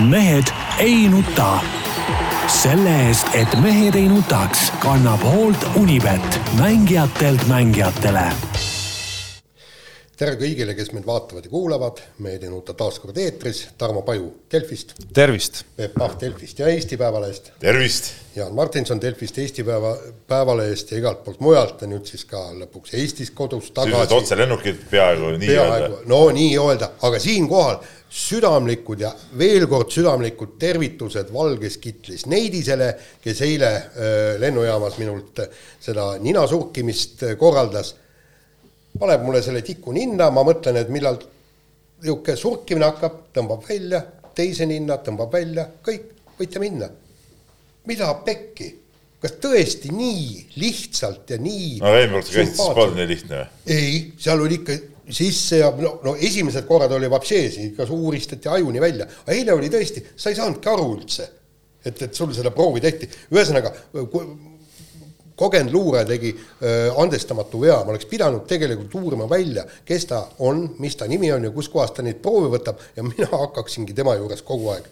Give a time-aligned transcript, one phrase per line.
[0.00, 1.60] mehed ei nuta.
[2.46, 8.32] selle eest, et mehed ei nutaks, kannab hoolt Unibet, mängijatelt mängijatele.
[10.20, 14.92] Tere kõigile, kes meid vaatavad ja kuulavad, ei nuta taas kord eetris, Tarmo Paju Delfist,
[15.16, 15.62] tervist!
[15.78, 18.10] Peep Pahv Delfist ja Eesti Päevalehest, tervist!
[18.36, 19.94] Jaan Martinson Delfist, Eesti Päeva,
[20.28, 24.12] Päevalehest ja igalt poolt mujalt ja nüüd siis ka lõpuks Eestis kodus tagasi.
[24.14, 27.80] otselennukid peaaegu nii peaaegu öelda., no nii öelda, aga siinkohal
[28.20, 32.92] südamlikud ja veel kord südamlikud tervitused valges kitlis Neidisele,
[33.24, 35.42] kes eile öö, lennujaamas minult
[35.80, 37.94] seda ninasurkimist öö, korraldas.
[38.98, 41.20] Paneb mulle selle tiku ninna, ma mõtlen, et millal
[42.00, 44.02] niisugune surkimine hakkab, tõmbab välja,
[44.36, 46.90] teise ninna tõmbab välja, kõik, võite minna.
[47.86, 48.76] mida pekki?
[49.20, 53.40] kas tõesti nii lihtsalt ja nii no eelmine kord sa käisid, siis polnud nii lihtne
[53.40, 53.74] või?
[53.74, 54.76] ei, seal oli ikka
[55.12, 59.68] sisse ja no, no esimesed korrad oli vapšeesi, ikka uuristati ajuni välja, aga eile oli
[59.72, 61.26] tõesti, sa ei saanudki aru üldse,
[61.84, 63.74] et, et sul seda proovi tehti, ühesõnaga
[65.40, 70.66] kogenud luuraja tegi öö, andestamatu vea, ma oleks pidanud tegelikult uurima välja, kes ta on,
[70.82, 72.80] mis ta nimi on ja kuskohast ta neid proove võtab.
[72.96, 74.86] Ja mina hakkaksingi tema juures kogu aeg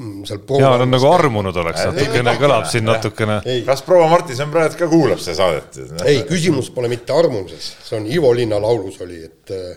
[0.00, 3.40] mm, seal proovi jaa, no nagu armunud oleks natukene, kõlab siin natukene.
[3.66, 5.80] kas proua Martinson praegu ka kuulab seda saadet?
[6.06, 9.68] ei, küsimus pole mitte armumises, see on Ivo Linna laulus oli, et äh,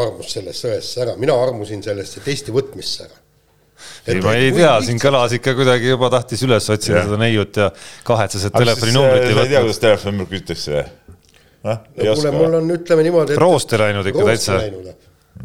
[0.00, 3.23] armus sellest sõesse ära, mina armusin sellesse testi võtmisse ära.
[4.06, 7.70] Ei, ma ei tea, siin kõlas ikka kuidagi juba tahtis üles otsida seda neiut ja
[8.06, 9.66] kahetses, et telefoninumbrit ei sa ei tea, võtnud.
[9.66, 10.84] kuidas telefoninumbrit küsitakse või?
[11.64, 14.60] noh, ei no kuule, oska mul on, ütleme niimoodi, et Roosti läinud ikka täitsa.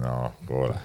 [0.04, 0.16] no
[0.48, 0.78] kuule.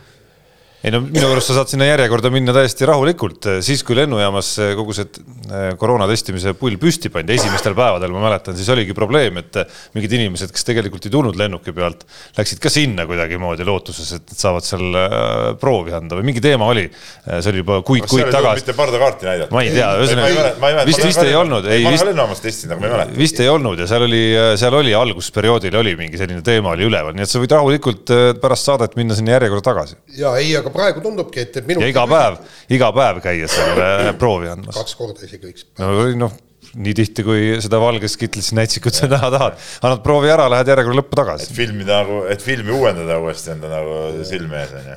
[0.85, 4.93] Ei no minu arust sa saad sinna järjekorda minna täiesti rahulikult, siis kui lennujaamas kogu
[4.97, 9.57] see eh, koroona testimise pull püsti pandi esimestel päevadel, ma mäletan, siis oligi probleem, et
[9.97, 12.05] mingid inimesed, kes tegelikult ei tulnud lennuki pealt,
[12.37, 16.69] läksid ka sinna kuidagimoodi lootuses, et nad saavad seal äh, proovi anda või mingi teema
[16.69, 16.85] oli.
[17.25, 18.61] see oli juba kuid-kuid tagasi.
[18.61, 19.57] mitte pardakaarti näidata.
[19.57, 22.91] ma ei tea, ühesõnaga vist, vist ei olnud, ei ma olen lennujaamas testinud, aga ma
[22.91, 23.19] ei mäleta.
[23.23, 24.23] vist ei olnud ja seal oli,
[24.61, 28.27] seal oli algusperioodil oli mingi selline teema oli üleval, nii et sa võid rahulikult eh,
[28.45, 32.07] pärast saadet minna sinna järjekorda tagasi ja ei, aga praegu tundubki, et, et minu iga
[32.11, 32.41] päev,
[32.75, 34.77] iga päev käia seal äh, proovi andmas.
[34.81, 35.69] kaks korda isegi võiks.
[35.81, 36.35] no noh,
[36.75, 41.01] nii tihti, kui seda valges kitlis näitsikut sa näha tahad, annad proovi ära, lähed järjekorra
[41.01, 41.49] lõppu tagasi.
[41.49, 44.97] et filmi nagu, et filmi uuendada uuesti enda nagu silme ees onju.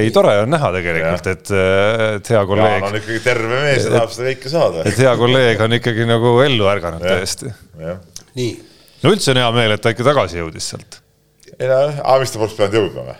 [0.00, 1.54] ei, tore on näha tegelikult, et,
[2.16, 4.84] et hea Jaan kolleeg, on ikkagi terve mees ja tahab seda kõike saada.
[4.90, 7.54] et hea kolleeg on ikkagi nagu ellu ärganud täiesti.
[8.38, 8.52] nii,
[9.04, 11.02] no üldse on hea meel, et ta ikka tagasi jõudis sealt.
[11.56, 13.18] ei no, aga mis ta poleks pidanud jõudma või?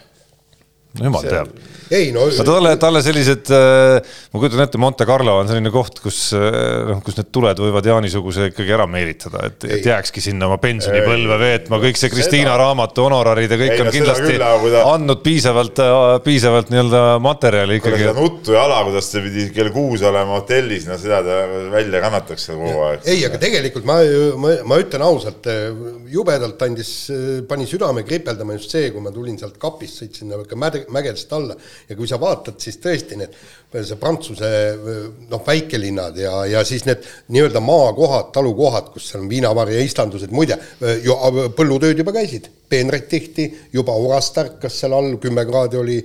[0.98, 1.52] No jumal teab
[1.90, 7.00] ei no talle, talle sellised, ma kujutan ette, Monte Carlo on selline koht, kus noh,
[7.02, 11.80] kus need tuled võivad Jaani-suguse ikkagi ära meelitada, et, et jääkski sinna oma pensionipõlve veetma,
[11.82, 14.44] kõik see Kristiina Seda- raamatu honorarid ja kõik Ei, on kindlasti küll,
[14.76, 15.82] ta- andnud piisavalt,
[16.26, 18.14] piisavalt nii-öelda materjali kuule ikkagi seda.
[18.20, 21.40] nuttu ja hala, kuidas ta pidi kell kuus olema hotellis, no seda ta
[21.74, 23.02] välja kannataks seal kogu aeg.
[23.10, 23.98] ei, aga tegelikult ma,
[24.38, 25.50] ma, ma ütlen ausalt,
[26.14, 26.94] jubedalt andis,
[27.50, 31.32] pani südame kripeldama just see, kui ma tulin sealt kapist, sõitsin nagu ikka mäge, mägedest
[31.36, 31.56] alla.
[31.88, 33.34] Ja kui sa vaatad, siis tõesti need,
[33.78, 34.50] see Prantsuse
[35.30, 40.32] noh, väikelinnad ja, ja siis need nii-öelda maakohad, talukohad, kus seal on viinavar ja istandused,
[40.34, 40.58] muide,
[41.04, 41.16] ju
[41.56, 46.00] põllutööd juba käisid, peenraid tehti, juba oras tärkas seal all, kümme kraadi oli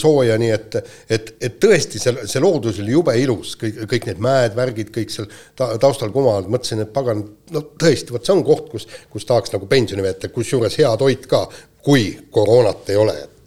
[0.00, 0.78] sooja, nii et,
[1.08, 5.12] et, et tõesti, see, see loodus oli jube ilus, kõik, kõik need mäed, värgid, kõik
[5.14, 5.28] seal
[5.58, 7.22] ta, taustal kumavad, mõtlesin, et pagan,
[7.54, 11.28] no tõesti, vot see on koht, kus, kus tahaks nagu pensioni veeta, kusjuures hea toit
[11.30, 11.44] ka,
[11.84, 13.39] kui koroonat ei ole, et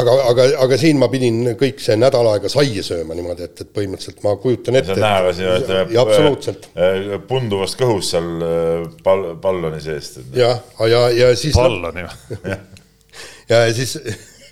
[0.00, 3.72] aga, aga, aga siin ma pidin kõik see nädal aega saia sööma niimoodi, et, et
[3.76, 4.92] põhimõtteliselt ma kujutan ette.
[4.92, 6.68] see on näha ka siin, ja absoluutselt.
[6.74, 10.22] ütleme, punduvast kõhust seal äh, pall, palloni seest.
[10.36, 11.56] jah, ja, ja siis.
[11.56, 12.60] palloni või?
[13.52, 13.98] ja siis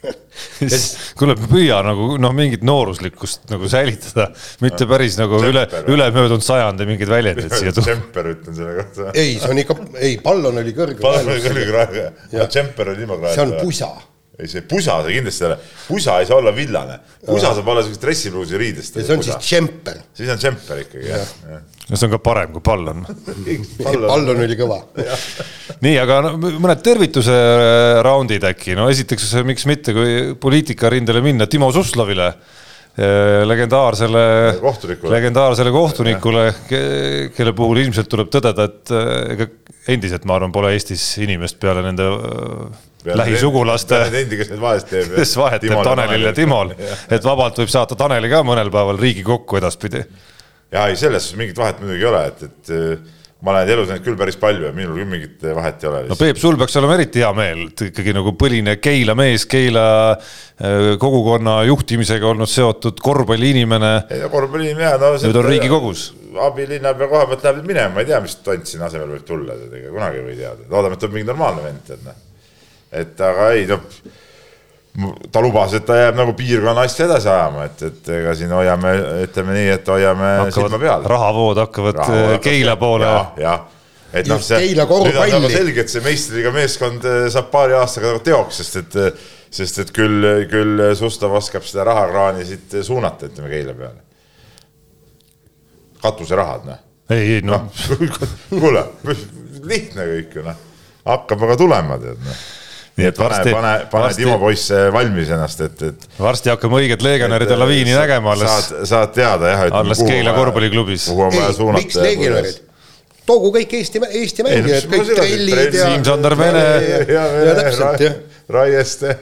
[0.73, 0.87] siis
[1.19, 4.29] kuule, püüa nagu noh, mingit nooruslikkust nagu säilitada,
[4.65, 7.87] mitte päris nagu üle, ülemöödunud sajandi mingeid väljendeid siia tuua.
[7.91, 9.11] džemper ütlen selle kohta.
[9.15, 10.99] ei, see on ikka, ei, pallon oli kõrge.
[11.03, 13.37] pallon oli krae, aga džemper oli ilma krae.
[13.37, 13.93] see on pusa
[14.43, 17.85] ei, see pusa, see kindlasti ei ole, pusa ei saa olla villane, pusa saab olla
[17.85, 18.99] siukest dressipluusi riidest.
[18.99, 20.01] ja see on siis džemper.
[20.19, 21.63] siis on džemper ikkagi jah, jah.
[21.89, 23.05] no see on ka parem kui pallon.
[23.83, 24.33] Pallon.
[24.33, 24.81] Oli kõva.
[25.85, 27.37] nii, aga no, mõned tervituse
[28.05, 32.33] raundid äkki, no esiteks miks mitte, kui poliitikarindele minna, Timo Suslovile,
[33.49, 34.23] legendaarsele
[34.61, 36.43] Kohtunikule., legendaarsele kohtunikule,
[37.37, 39.47] kelle puhul ilmselt tuleb tõdeda, et eh, ega
[39.93, 45.15] endiselt ma arvan, pole Eestis inimest peale nende eh, lähisugulaste, Endi, kes neid vahest teeb.
[45.23, 46.75] kes vahet teeb Tanelil ja Timol,
[47.17, 50.05] et vabalt võib saata Taneli ka mõnel päeval Riigikokku edaspidi.
[50.73, 53.11] Ja ei, selles mingit vahet muidugi ei ole, et, et äh,
[53.43, 56.17] ma olen elus näinud küll päris palju ja minul küll mingit vahet ei ole no
[56.19, 60.93] Peep, sul peaks olema eriti hea meel, et ikkagi nagu põline Keila mees, Keila äh,
[61.03, 63.93] kogukonna juhtimisega olnud seotud korvpalliinimene.
[64.15, 66.07] ei no korvpalli ja no Nüüd on Riigikogus.
[66.47, 69.91] abilinnapea koha pealt läheb minema, ma ei tea, mis tont siin asemel võib tulla, ega
[69.91, 72.21] kunagi ei või teada, loodame, et on mingi normaalne vend, tead noh.
[73.03, 73.83] et aga ei no
[75.33, 78.93] ta lubas, et ta jääb nagu piirkonna asja edasi ajama, et, et ega siin hoiame,
[79.25, 81.07] ütleme nii, et hoiame silma peal.
[81.09, 83.09] rahavood hakkavad äh, Keila poole.
[83.09, 83.63] jah, jah,
[84.13, 87.79] et noh, see Keila nüüd on nagu selge, et see meistriga meeskond eh, saab paari
[87.79, 89.01] aastaga nagu teoks, sest et
[89.53, 94.01] sest et küll, küll Suslov oskab seda rahakraani siit suunata, ütleme Keila peale.
[96.03, 96.81] katuserahad, noh.
[97.15, 97.69] ei, ei noh,
[98.51, 98.85] kuule,
[99.63, 100.65] lihtne kõik ju noh,
[101.09, 102.45] hakkab aga tulema, tead noh.
[102.99, 106.09] Nii et pane varsti-, pane, pane varsti- Timo poiss valmis ennast, et, et.
[106.19, 109.65] varsti hakkame õiget legionäride laviini nägema alles, saad, saad teada jah.
[109.81, 111.09] alles Keila korvpalliklubis.
[111.09, 111.83] kuhu on vaja suunata.
[111.83, 112.61] miks legionärid?
[113.27, 115.91] toogu kõik Eesti, Eesti mängijad, kõik trellid ja.
[115.91, 116.65] Siim-Sander Vene,
[117.09, 117.27] ja
[117.59, 118.17] täpselt, jah.
[118.53, 119.19] Raieste,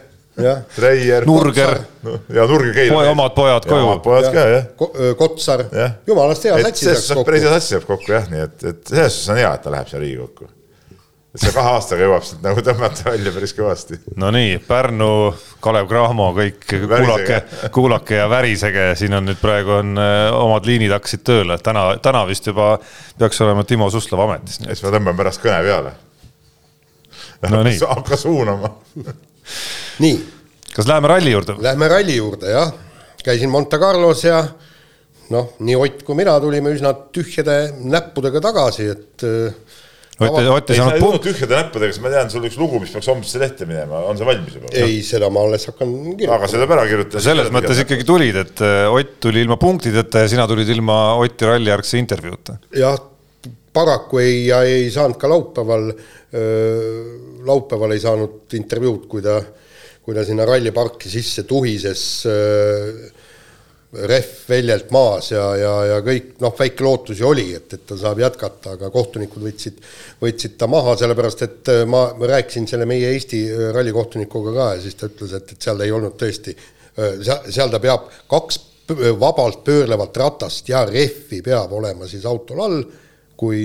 [0.75, 1.27] Treier.
[1.29, 1.83] Nurger,
[2.33, 2.95] ja Nurger Keila.
[2.95, 3.83] Poe omad pojad koju.
[3.85, 4.71] omad pojad ka jah.
[5.19, 5.65] Kotsar
[6.09, 7.59] jumalast hea suhtes päris hea kokku.
[7.59, 10.01] sats jääb kokku jah, nii et, et selles suhtes on hea, et ta läheb siia
[10.01, 10.49] Riigikokku.
[11.39, 14.01] See kahe aastaga jõuab sealt nagu tõmmata välja päris kõvasti.
[14.19, 15.11] no nii, Pärnu,
[15.63, 17.41] Kalev Cramo, kõik kuulake,
[17.75, 22.25] kuulake ja värisege, siin on nüüd praegu on äh, omad liinid hakkasid tööle, täna, täna
[22.29, 22.73] vist juba
[23.19, 24.59] peaks olema Timo Suslov ametis.
[24.65, 25.95] siis ma tõmban pärast kõne peale.
[27.51, 27.79] No nii.
[27.89, 28.73] hakka suunama.
[30.03, 30.17] nii,
[30.75, 31.61] kas läheme ralli juurde?
[31.63, 32.75] lähme ralli juurde jah,
[33.23, 34.43] käisin Monte Carlos ja
[35.31, 39.79] noh, nii Ott kui mina tulime üsna tühjade näppudega tagasi, et äh,
[40.21, 42.81] Ott, Ott ei ei, sa saanud punkti, tühjade näppudega, sest ma tean, sul üks lugu,
[42.83, 44.73] mis peaks homsesse lehte minema, on see valmis juba?
[44.77, 46.51] ei, seda ma alles hakkan aga kirjutama.
[46.53, 47.23] see peab ära kirjutada.
[47.25, 47.81] selles mõttes.
[47.87, 52.59] ikkagi tulid, et äh, Ott tuli ilma punktideta ja sina tulid ilma Oti rallijärgse intervjuuta.
[52.77, 53.01] jah,
[53.73, 55.89] paraku ei, ja ei saanud ka laupäeval,
[57.49, 59.39] laupäeval ei saanud intervjuud, kui ta,
[60.05, 63.20] kui ta sinna ralliparki sisse tuhises äh,
[63.93, 67.99] rehv väljalt maas ja, ja, ja kõik noh, väike lootus ju oli, et, et ta
[67.99, 69.81] saab jätkata, aga kohtunikud võtsid,
[70.23, 74.69] võtsid ta maha, sellepärast et äh, ma, ma rääkisin selle meie Eesti äh, rallikohtunikuga ka
[74.77, 76.57] ja siis ta ütles, et, et seal ei olnud tõesti,
[76.97, 78.65] seal, seal ta peab kaks
[79.21, 82.81] vabalt pöörlevat ratast ja rehvi peab olema siis autol all,
[83.41, 83.61] kui,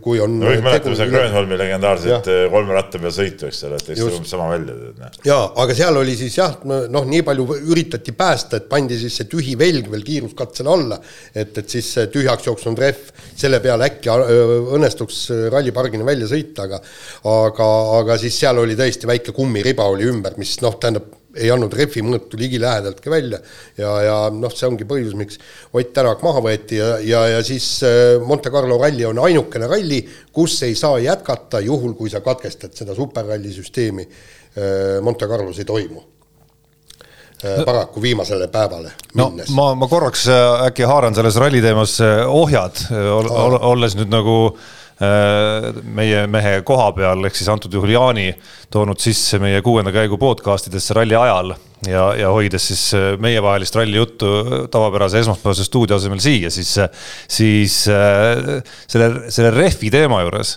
[0.00, 3.80] kui on no kõik mäletame seda Grönholmi legendaarset eh, kolme ratta peal sõitu, eks ole,
[3.80, 5.18] et eks see umbes sama välja noh.
[5.26, 9.28] jaa, aga seal oli siis jah, noh, nii palju üritati päästa, et pandi siis see
[9.28, 11.00] tühi velg veel kiiruskatsele alla,
[11.34, 15.20] et, et siis tühjaks jooksnud rehv, selle peale äkki öö, õnnestuks
[15.52, 16.80] rallipargini välja sõita, aga
[17.28, 17.68] aga,
[18.00, 22.02] aga siis seal oli tõesti väike kummiriba oli ümber, mis noh, tähendab, ei andnud rehvi
[22.04, 23.40] mõõtu ligilähedaltki välja
[23.78, 25.40] ja, ja noh, see ongi põhjus, miks
[25.72, 30.02] Ott Tänak maha võeti ja, ja, ja siis äh, Monte Carlo ralli on ainukene ralli,
[30.32, 34.06] kus ei saa jätkata juhul, kui sa katkestad seda superralli süsteemi.
[35.04, 36.00] Monte Carlos ei toimu.
[37.64, 39.50] paraku viimasele päevale no minnes.
[39.54, 42.80] ma, ma korraks äh, äkki haaran selles ralli teemas äh, ohjad,
[43.70, 44.64] olles nüüd nagu äh,
[44.98, 48.32] meie mehe koha peal, ehk siis antud juhul Jaani
[48.70, 51.54] toonud sisse meie kuuenda käigu podcast idesse ralli ajal
[51.86, 54.26] ja, ja hoides siis äh, meievahelist ralli juttu
[54.70, 56.74] tavapärase esmaspäevase stuudio asemel siia, siis,
[57.28, 60.56] siis äh, selle, selle rehvi teema juures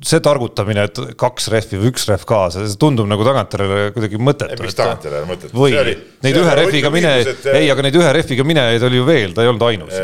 [0.00, 4.56] see targutamine, et kaks rehvi või üks rehv kaasa, see tundub nagu tagantjärele kuidagi mõttetu.
[4.64, 5.52] miks tagantjärele mõttetu?
[5.52, 9.00] või See oli- neid ühe rehviga mine et-, ei, aga neid ühe rehviga minejaid oli
[9.00, 9.98] ju veel, ta ei olnud ainus.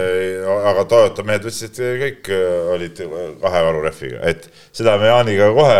[0.70, 3.00] aga Toyota mehed ütlesid, et kõik eh, olid
[3.44, 5.78] kahe varurehviga, et seda me Jaaniga kohe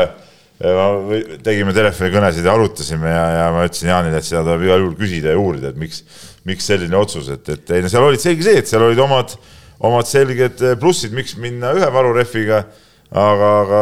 [0.64, 4.96] või- tegime telefonikõnesid ja arutasime ja, ja ma ütlesin Jaanile, et seda tuleb igal juhul
[4.96, 6.00] küsida ja uurida, et miks,
[6.48, 9.36] miks selline otsus, et, et ei no seal olid selge see, et seal olid omad,
[9.84, 12.62] omad selged plussid, miks minna ühe varurehviga
[13.14, 13.80] aga, aga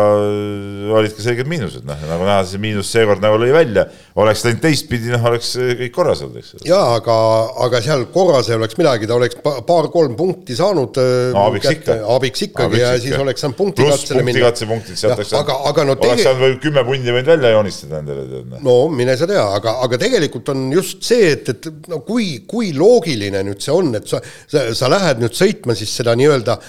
[0.98, 3.86] olid ka selged miinused, noh, nagu näha, see miinus seekord nagu lõi välja,
[4.20, 7.16] oleks läinud teistpidi, noh, oleks kõik korras olnud, eks jaa, aga,
[7.64, 11.00] aga seal korras ei oleks midagi, ta oleks pa- paar-kolm punkti saanud
[11.32, 11.96] no abiks ikka.
[12.16, 14.42] abiks ikkagi ja siis oleks saanud punktikatsele minna.
[14.42, 18.28] punktikatsepunktid sealt oleks aga, aga no oleks saanud või kümme pundi võinud välja joonistada endale,
[18.34, 18.62] tead noh.
[18.68, 22.74] no mine sa tea, aga, aga tegelikult on just see, et, et no kui, kui
[22.76, 26.60] loogiline nüüd see on, et sa, sa, sa lähed nüüd sõitma siis seda nii-öelda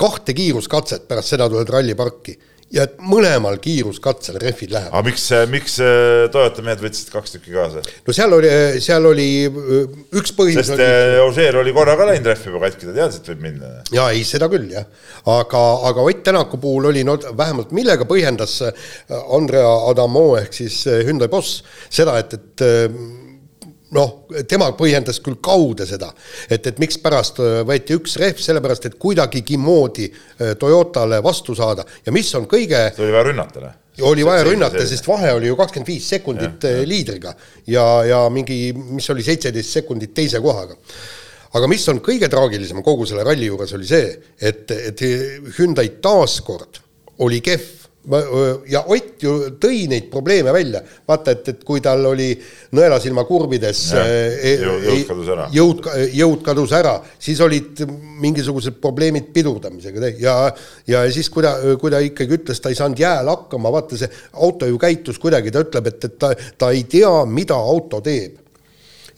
[0.00, 2.38] kahte kiiruskatset, pärast seda tuled ralliparki
[2.72, 4.94] ja et mõlemal kiiruskatsel rehvid lähevad.
[4.94, 7.82] aga miks, miks äh, Toyota mehed võtsid kaks tükki kaasa?
[8.06, 8.52] no seal oli,
[8.84, 9.82] seal oli öö,
[10.20, 13.20] üks põhjus sest oli äh, Ožeer oli korra ka läinud rehvi juba katki, ta teadis,
[13.20, 13.72] et võib minna.
[13.92, 14.88] jaa, ei seda küll jah,
[15.34, 18.86] aga, aga Ott Tänaku puhul oli no vähemalt millega põhjendas äh,
[19.36, 21.60] Andrea Adamo ehk siis äh, Hyundai boss
[21.92, 22.88] seda, et, et äh,
[23.96, 24.12] noh,
[24.48, 26.10] tema põhjendas küll kaude seda,
[26.48, 31.84] et, et mikspärast äh, võeti üks rehv, sellepärast et kuidagigi moodi äh, Toyotale vastu saada
[32.06, 33.74] ja mis on kõige see oli vaja rünnata, noh.
[34.08, 36.86] oli vaja rünnata, sest vahe oli ju kakskümmend viis sekundit ja, ja.
[36.88, 37.34] liidriga
[37.68, 40.78] ja, ja mingi, mis oli seitseteist sekundit teise kohaga.
[41.58, 44.08] aga mis on kõige traagilisem kogu selle ralli juures, oli see,
[44.40, 45.06] et, et
[45.58, 46.80] Hyundai taaskord
[47.22, 47.81] oli kehv
[48.66, 49.32] ja Ott ju
[49.62, 52.32] tõi neid probleeme välja, vaata, et, et kui tal oli
[52.74, 53.22] nõelasilma
[54.42, 57.84] e, jõud, jõud kadus ära, jõud, jõud kadus ära, siis olid
[58.22, 60.36] mingisugused probleemid pidurdamisega ja,
[60.90, 64.10] ja siis, kui ta, kui ta ikkagi ütles, ta ei saanud jääl hakkama, vaata see
[64.32, 68.41] auto ju käitus kuidagi, ta ütleb, et, et ta, ta ei tea, mida auto teeb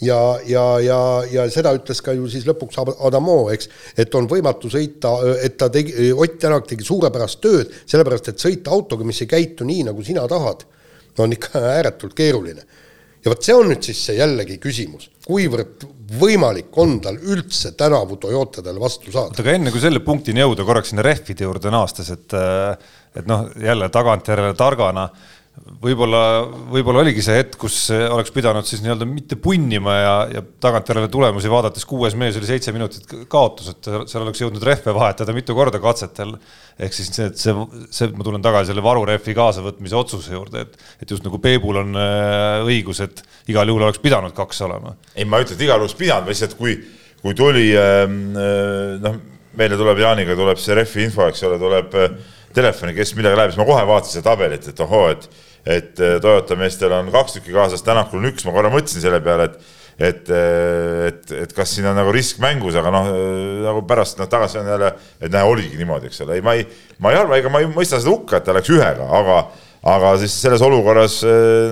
[0.03, 0.99] ja, ja, ja,
[1.31, 3.69] ja seda ütles ka ju siis lõpuks Adamo, eks,
[4.01, 8.73] et on võimatu sõita, et ta tegi, Ott Tänak tegi suurepärast tööd, sellepärast et sõita
[8.75, 10.65] autoga, mis ei käitu nii, nagu sina tahad,
[11.23, 12.65] on ikka ääretult keeruline.
[13.25, 15.87] ja vot see on nüüd siis see jällegi küsimus, kuivõrd
[16.21, 19.33] võimalik on tal üldse tänavu Toyotadele vastu saada.
[19.33, 22.37] oota, aga enne kui selle punktini jõuda, korraks sinna rehvide juurde naastes, et
[23.15, 25.09] et noh, jälle tagantjärele targana
[25.55, 26.21] võib-olla,
[26.73, 31.51] võib-olla oligi see hetk, kus oleks pidanud siis nii-öelda mitte punnima ja, ja tagantjärele tulemusi
[31.53, 35.79] vaadates kuues mees oli seitse minutit kaotus, et seal oleks jõudnud rehve vahetada mitu korda
[35.83, 36.35] katsetel.
[36.79, 37.55] ehk siis see, see,
[37.95, 41.95] see, ma tulen tagasi selle varurehvi kaasavõtmise otsuse juurde, et, et just nagu Peebul on
[42.03, 44.97] äh, õigus, et igal juhul oleks pidanud kaks olema.
[45.15, 46.77] ei, ma ei ütle, et igal juhul oleks pidanud, lihtsalt kui,
[47.23, 49.23] kui tuli ähm, äh, noh,
[49.55, 52.17] meile tuleb Jaaniga tuleb see rehvi info, eks ole, tuleb äh,
[52.55, 55.29] telefoni, kes millega läheb, siis ma kohe vaatasin seda tabelit, et ohoo, et
[55.65, 59.23] et äh, Toyota meestel on kaks tükki kaasas, Tänakul on üks, ma korra mõtlesin selle
[59.25, 63.61] peale, et et, äh, et, et kas siin on nagu risk mängus, aga noh, äh,
[63.63, 64.89] nagu pärast noh, tagasi on jälle,
[65.21, 66.67] et näe, oligi niimoodi, eks ole, ei, ma ei,
[66.99, 69.45] ma ei arva, ega ma ei mõista seda hukka, et ta läks ühega, aga
[69.85, 71.19] aga siis selles olukorras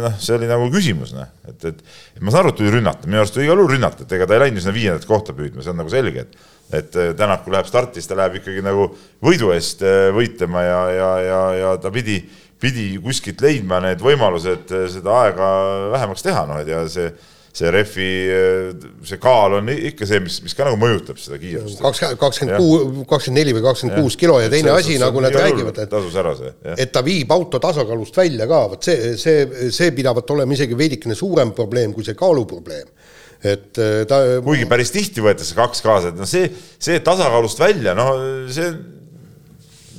[0.02, 1.78] noh, see oli nagu küsimus, noh, et, et,
[2.20, 4.36] ma saan aru, et tuli rünnata, minu arust tuli igal juhul rünnata, et ega ta
[4.36, 8.06] ei läinud sinna viiendat kohta püüdma, see on nagu selge, et et Tänaku läheb startis,
[8.08, 8.88] ta läheb ikkagi nagu
[9.22, 9.82] võidu eest
[10.16, 12.22] võitlema ja, ja, ja, ja ta pidi
[12.62, 15.52] pidi kuskilt leidma need võimalused eh, seda aega
[15.96, 17.08] vähemaks teha, noh, et ja see,
[17.52, 18.68] see eh,
[19.08, 21.82] see kaal on ikka see, mis, mis ka nagu mõjutab seda kiirust.
[21.82, 25.90] kakskümmend kuus, kakskümmend neli või kakskümmend kuus kilo ja teine asi, nagu nad räägivad, et
[25.90, 26.54] tasus ära see.
[26.76, 31.18] et ta viib auto tasakaalust välja ka, vot see, see, see pidavat olema isegi veidikene
[31.18, 33.01] suurem probleem kui see kaaluprobleem
[33.42, 34.22] et eh, ta.
[34.44, 36.48] kuigi päris tihti võetakse kaks kaasa, et noh, see,
[36.82, 38.08] see tasakaalust välja, no
[38.52, 38.68] see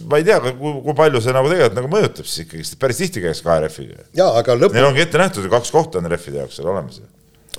[0.07, 3.23] ma ei tea, kui, kui palju see nagu tegelikult nagu mõjutab siis ikkagi, päris tihti
[3.23, 3.65] käiakse kahe
[4.39, 4.75] aga lõpu.
[4.75, 7.01] Neil ongi ette nähtud ju kaks kohta on rehvide jaoks seal olemas.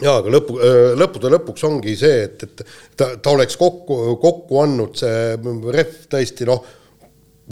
[0.01, 0.57] jaa, aga lõpu,
[1.01, 2.65] lõppude lõpuks ongi see, et, et
[2.97, 5.37] ta, ta oleks kokku, kokku andnud see
[5.77, 6.65] rehv tõesti noh,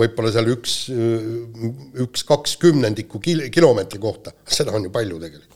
[0.01, 0.77] võib-olla seal üks,
[2.01, 5.51] üks kaks kümnendikku kil, kilomeetri kohta, seda on ju palju tegelikult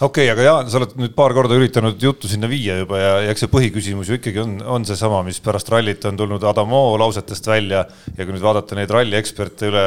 [0.00, 3.12] okei okay,, aga Jaan, sa oled nüüd paar korda üritanud juttu sinna viia juba ja,
[3.24, 6.82] ja eks see põhiküsimus ju ikkagi on, on seesama, mis pärast rallit on tulnud Adamo
[7.00, 9.86] lausetest välja ja kui nüüd vaadata neid ralli eksperte üle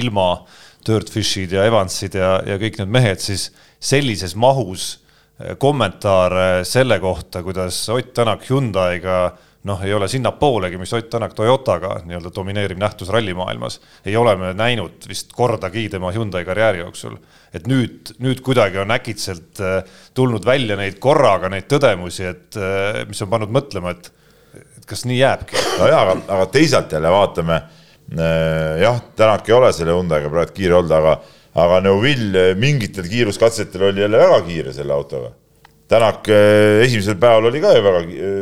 [0.00, 0.30] ilma,
[0.84, 3.48] Dirtfishid ja Evansid ja, ja kõik need mehed, siis
[3.80, 4.90] sellises mahus
[5.40, 9.18] eh, kommentaare selle kohta, kuidas Ott Tänak Hyundai'ga
[9.64, 14.52] noh, ei ole sinnapoolegi, mis Ott Tänak Toyotaga nii-öelda domineeriv nähtus rallimaailmas, ei ole me
[14.54, 17.18] näinud vist kordagi tema Hyundai karjääri jooksul
[17.54, 19.80] et nüüd, nüüd kuidagi on äkitselt äh,
[20.16, 24.10] tulnud välja neid korraga neid tõdemusi, et äh, mis on pannud mõtlema, et,
[24.76, 25.64] et kas nii jääbki.
[25.80, 27.58] no jaa, aga, aga teisalt jälle vaatame,
[28.12, 31.18] äh, jah, Tänak ei ole selle Hyundai'ga praegu kiire olnud, aga,
[31.58, 35.32] aga Neuville mingitel kiiruskatsetel oli jälle väga kiire selle autoga
[35.88, 38.00] Tänak esimesel päeval oli ka ju väga,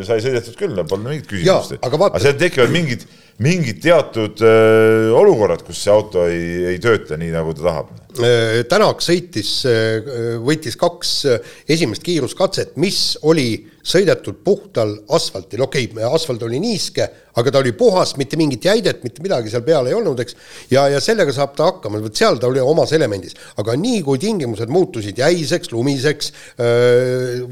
[0.08, 1.76] sai sõidetud küll, polnud mingit küsimust.
[1.78, 3.04] aga, aga seal tekivad mingid,
[3.42, 7.94] mingid teatud öö, olukorrad, kus see auto ei, ei tööta nii, nagu ta tahab.
[8.16, 10.06] Äh, Tänak sõitis, äh,
[10.40, 17.06] võitis kaks äh, esimest kiiruskatset, mis oli sõidetud puhtal asfaltil, okei okay,, asfalt oli niiske,
[17.36, 20.38] aga ta oli puhas, mitte mingit jäidet, mitte midagi seal peal ei olnud, eks.
[20.72, 24.22] ja, ja sellega saab ta hakkama, vot seal ta oli omas elemendis, aga nii kui
[24.22, 26.32] tingimused muutusid jäiseks, lumiseks,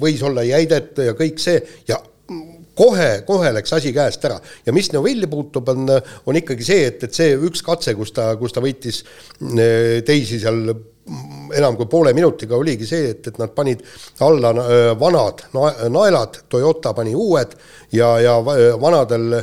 [0.01, 1.61] võis olla jäidet ja kõik see
[1.91, 2.01] ja
[2.77, 4.39] kohe, kohe läks asi käest ära.
[4.67, 5.87] Ja mis Neuvilli puutub, on,
[6.27, 10.41] on ikkagi see, et, et see üks katse, kus ta, kus ta võitis eh, teisi
[10.43, 10.67] seal
[11.55, 13.85] enam kui poole minutiga oligi see, et, et nad panid
[14.25, 15.47] alla eh, vanad
[15.93, 17.55] naelad, Toyota pani uued
[17.95, 18.39] ja, ja
[18.81, 19.43] vanadel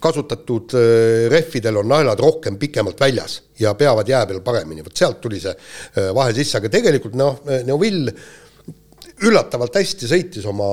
[0.00, 5.18] kasutatud eh, rehvidel on naelad rohkem pikemalt väljas ja peavad jää peal paremini, vot sealt
[5.20, 5.56] tuli see
[6.14, 8.12] vahe sisse, aga tegelikult noh, Neuvill
[9.26, 10.68] üllatavalt hästi sõitis oma,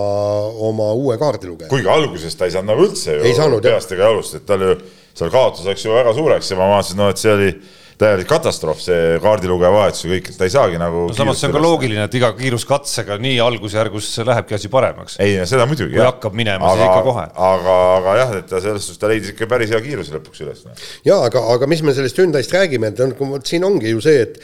[0.69, 1.71] oma uue kaardilugeja.
[1.71, 4.77] kuigi alguses ta ei saanud nagu üldse ju peast ega jalust, et tal ju
[5.17, 7.49] seal kaotus läks ju väga suureks ja ma vaatasin, no et see oli,
[7.97, 11.49] täielik katastroof, see kaardilugeja vahetus ja kõik, et ta ei saagi nagu no samas see
[11.49, 15.17] on ka loogiline, et iga kiiruskatsega nii algusjärgus lähebki asi paremaks.
[15.23, 15.95] ei, seda muidugi.
[15.97, 17.25] kui hakkab minema, siis ikka kohe.
[17.49, 20.61] aga, aga jah, et ta selles suhtes, ta leidis ikka päris hea kiiruse lõpuks üles.
[20.67, 20.85] Noh.
[21.09, 24.37] ja aga, aga mis me sellest Hyundai'st räägime, et on, siin ongi ju see, et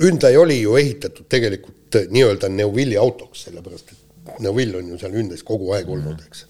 [0.00, 4.00] Hyundai oli ju ehitatud tegelikult nii-öelda Neuville'i autoks, sellepärast et
[4.38, 6.44] Neuville on ju seal Hyundai's kogu aeg olnud, eks.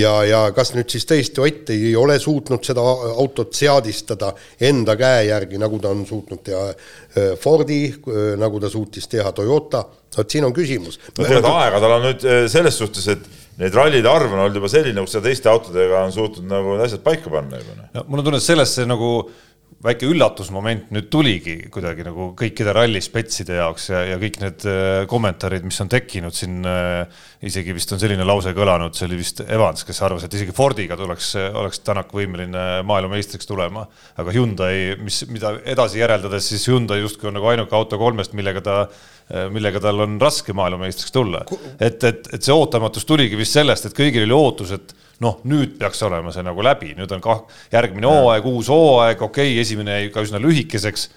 [0.00, 4.32] ja, ja kas nüüd siis tõesti Ott ei ole suutnud seda autot seadistada
[4.68, 9.32] enda käe järgi, nagu ta on suutnud teha äh, Fordi, äh, nagu ta suutis teha
[9.36, 9.84] Toyota,
[10.16, 10.98] vot siin on küsimus.
[11.18, 13.30] no tead, aega tal on nüüd äh, selles suhtes, et
[13.60, 17.04] need rallide arv on olnud juba selline, kus ta teiste autodega on suutnud nagu asjad
[17.04, 17.88] paika panna juba.
[17.92, 18.08] Noh.
[18.08, 19.14] mul on tunne, et sellest see nagu
[19.82, 25.66] väike üllatusmoment nüüd tuligi kuidagi nagu kõikide rallispetside jaoks ja, ja kõik need äh, kommentaarid,
[25.66, 29.82] mis on tekkinud siin äh,, isegi vist on selline lause kõlanud, see oli vist Evans,
[29.88, 33.84] kes arvas, et isegi Fordiga tuleks, oleks Tänak võimeline maailmameistriks tulema,
[34.22, 38.62] aga Hyundai, mis, mida edasi järeldades, siis Hyundai justkui on nagu ainuke auto kolmest, millega
[38.62, 41.42] ta äh, millega tal on raske maailmameistriks tulla.
[41.80, 45.76] et, et, et see ootamatus tuligi vist sellest, et kõigil oli ootus, et noh, nüüd
[45.78, 47.42] peaks olema see nagu läbi, nüüd on kah
[47.72, 51.10] järgmine hooaeg, uus hooaeg, okei okay,, esimene jäi ka üsna lühikeseks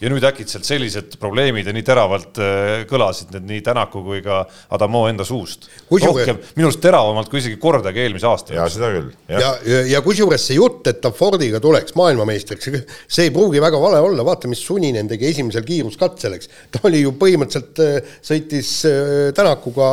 [0.00, 4.44] ja nüüd äkitselt sellised probleemid ja nii teravalt äh, kõlasid need nii Tänaku kui ka
[4.74, 5.66] Adamo enda suust.
[5.90, 8.54] rohkem, minu arust teravamalt kui isegi kordagi eelmise aasta.
[8.54, 9.10] ja seda küll.
[9.28, 12.70] ja, ja, ja, ja kusjuures see jutt, et ta Fordiga tuleks maailmameistriks,
[13.06, 16.52] see ei pruugi väga vale olla, vaata, mis Suninen tegi esimesel kiiruskatsel, eks.
[16.74, 19.90] ta oli ju põhimõtteliselt, äh, sõitis äh, Tänakuga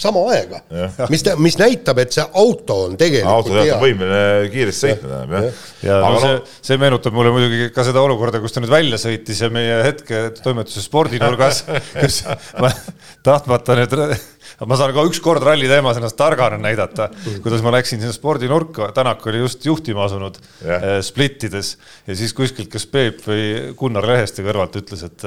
[0.00, 0.62] sama aega,
[1.12, 5.62] mis, mis näitab, et see auto on tegelikult auto on võimeline kiiresti sõitma, tähendab jah.
[5.86, 8.98] ja, no, no see, see meenutab mulle muidugi ka seda olukorda, kus ta nüüd välja
[9.00, 11.64] sõitis sõitis ja meie hetke toimetuse spordinurgas,
[11.96, 12.20] kus
[12.60, 12.70] ma
[13.26, 13.94] tahtmata nüüd,
[14.62, 17.08] ma saan ka ükskord ralli teemas ennast targana näidata,
[17.42, 21.00] kuidas ma läksin sinna spordinurka, Tänak oli just juhtima asunud yeah.
[21.02, 21.74] splittides.
[22.06, 25.26] Ja siis kuskilt, kas Peep või Gunnar Leheste kõrvalt ütles, et,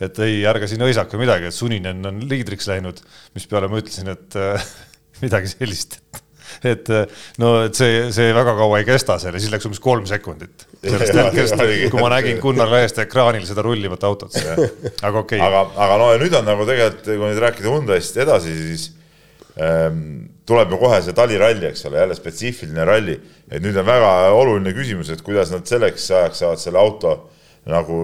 [0.00, 3.02] et ei, ärge siin hõisake midagi, et Suninen on liidriks läinud,
[3.34, 4.38] mispeale ma ütlesin, et
[5.24, 5.98] midagi sellist
[6.66, 6.90] et
[7.42, 10.66] no, et see, see väga kaua ei kesta seal ja siis läks umbes kolm sekundit
[10.82, 15.38] sellest hetkest, kui ma nägin Gunnar Leheste ekraanil seda rullivat autot, aga okei.
[15.38, 15.40] Okay..
[15.40, 18.88] aga, aga no ja nüüd on nagu tegelikult, kui nüüd rääkida Hyundai'st edasi, siis
[19.60, 23.18] ähm, tuleb ju kohe see taliralli, eks ole, jälle spetsiifiline ralli,
[23.50, 27.14] et nüüd on väga oluline küsimus, et kuidas nad selleks ajaks saavad selle auto
[27.70, 27.96] nagu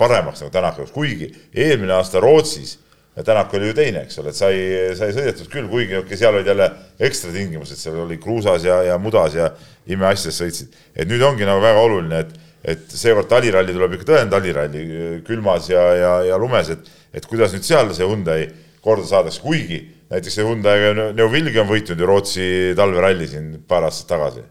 [0.00, 2.78] paremaks nagu Tänak jaoks, kuigi eelmine aasta Rootsis
[3.12, 4.54] Tänak oli ju teine, eks ole, et sai,
[4.96, 6.68] sai sõidetud küll, kuigi okei, seal olid jälle
[7.04, 9.50] ekstra tingimused, seal oli kruusas ja, ja mudas ja
[9.92, 10.78] imeasjades sõitsid.
[10.96, 12.32] et nüüd ongi nagu väga oluline, et,
[12.72, 14.84] et seekord taliralli tuleb ikka tõeline taliralli
[15.26, 18.46] külmas ja, ja, ja lumes, et, et kuidas nüüd seal see Hyundai
[18.80, 22.48] korda saadakse, kuigi näiteks see Hyundai Neuvilgi on võitnud ju Rootsi
[22.80, 24.46] talveralli siin paar aastat tagasi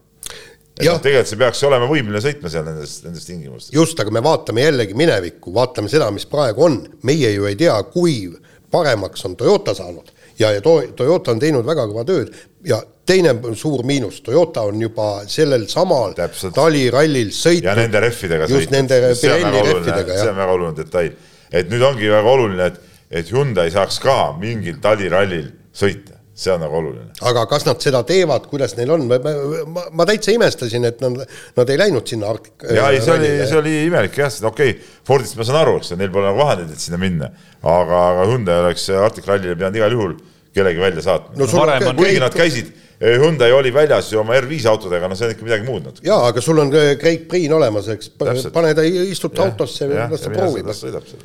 [0.82, 3.74] et noh, tegelikult see peaks olema võimeline sõitma seal nendes, nendes tingimustes.
[3.76, 7.76] just, aga me vaatame jällegi minevikku, vaatame seda, mis praegu on, meie ju ei tea,
[7.93, 8.30] kui
[8.72, 12.32] paremaks on Toyota saanud ja, ja to-, Toyota on teinud väga kõva tööd
[12.68, 17.68] ja teine suur miinus, Toyota on juba sellel samal talirallil sõitnud.
[17.68, 20.24] ja nende rehvidega sõitnud.
[20.24, 21.12] see on väga oluline detail.
[21.52, 22.80] et nüüd ongi väga oluline, et,
[23.22, 27.12] et Hyundai saaks ka mingil talirallil sõita see on nagu oluline.
[27.30, 31.21] aga kas nad seda teevad, kuidas neil on, ma, ma, ma täitsa imestasin, et nad,
[31.58, 32.56] nad ei läinud sinna Arctic.
[32.65, 35.77] ja ei, see oli, see oli imelik jah, sest okei okay,, Fordist ma saan aru,
[35.82, 39.82] eks neil pole nagu vahendeid, et sinna minna, aga, aga Hyundai oleks Arctic Rallile pidanud
[39.82, 40.17] igal juhul
[40.56, 41.93] kellegi välja saatma no,.
[41.95, 45.66] kuigi nad käisid Hyundai oli väljas ju oma R5 autodega, no see on ikka midagi
[45.66, 46.06] muud natuke.
[46.06, 50.22] jaa, aga sul on Craig Priin olemas, eks, pane ta, istud ta autosse ja las
[50.22, 50.70] ta proovib.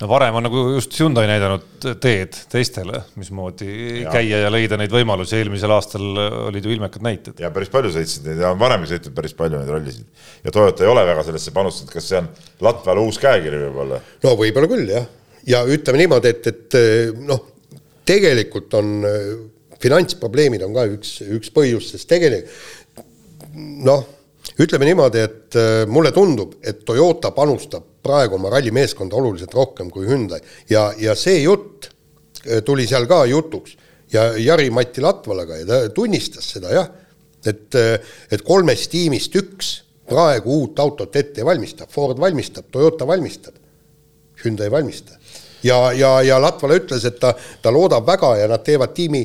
[0.00, 3.68] no varem on nagu just Hyundai näidanud teed teistele, mismoodi
[4.06, 4.14] ja.
[4.14, 6.06] käia ja leida neid võimalusi, eelmisel aastal
[6.46, 7.42] olid ju ilmekad näited.
[7.44, 10.06] ja päris palju sõitsid neid ja on varemgi sõitnud päris palju neid rallisid.
[10.46, 12.30] ja Toyota ei ole väga sellesse panustanud, kas see on
[12.64, 14.00] Latviale uus käekiri võib-olla?
[14.24, 15.04] no võib-olla küll, jah.
[15.44, 17.44] ja ütleme niimoodi, et, et noh,
[18.08, 18.96] tegelikult on
[19.82, 23.04] finantsprobleemid on ka üks, üks põhjus, sest tegelikult
[23.56, 24.04] noh,
[24.60, 30.06] ütleme niimoodi, et äh, mulle tundub, et Toyota panustab praegu oma rallimeeskonda oluliselt rohkem kui
[30.08, 30.40] Hyundai.
[30.70, 31.88] Ja, ja see jutt
[32.44, 33.76] äh, tuli seal ka jutuks.
[34.12, 36.90] Ja Jari-Mati Latvalaga ja ta tunnistas seda jah,
[37.42, 37.96] et, äh,
[38.30, 39.72] et kolmest tiimist üks
[40.06, 43.56] praegu uut autot ette valmistab, Ford valmistab, Toyota valmistab,
[44.44, 45.16] Hyundai ei valmista
[45.66, 49.24] ja, ja, ja Latvala ütles, et ta, ta loodab väga ja nad teevad tiimi,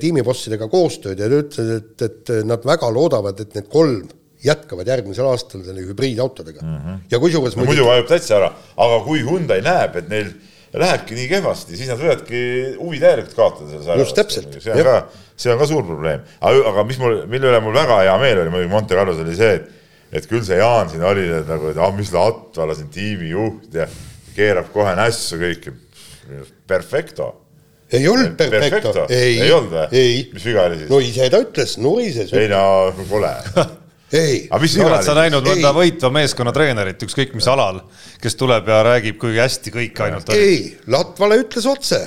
[0.00, 4.06] tiimibossidega koostööd ja ta ütles, et, et nad väga loodavad, et need kolm
[4.46, 6.76] jätkavad järgmisel aastal selle hübriidautodega mm.
[6.76, 6.98] -hmm.
[7.10, 10.34] ja kusjuures no, muidu vajub täitsa ära, aga kui Hyundai näeb, et neil
[10.76, 12.40] lähebki nii kehvasti, siis nad võivadki
[12.80, 14.02] huvi täielikult kaotada selles ajas.
[14.04, 14.58] just täpselt.
[14.60, 14.96] see on ka,
[15.36, 16.26] see on ka suur probleem.
[16.40, 19.54] aga mis mul, mille üle mul väga hea meel oli muidugi Monte Carlos oli see,
[19.60, 19.72] et
[20.16, 23.88] et küll see Jaan siin oli et nagu, et ah, mis Latvala siin tiimijuht ja
[24.36, 25.72] keerab kohe nässu kõiki.
[26.66, 27.32] Perfecto.
[27.92, 30.14] ei olnud perfecto, ei, ei olnud või?
[30.34, 30.88] mis viga oli siis?
[30.90, 32.32] no ise ta ütles, nurises.
[32.34, 32.64] ei no
[33.06, 33.30] pole
[34.24, 34.40] ei.
[34.50, 34.96] aga mis viga oli?
[34.96, 37.78] oled sa näinud mõnda võitva meeskonna treenerit, ükskõik mis alal,
[38.22, 40.42] kes tuleb ja räägib, kui hästi kõik ainult oli?
[40.50, 42.02] ei, Latvala ütles otse,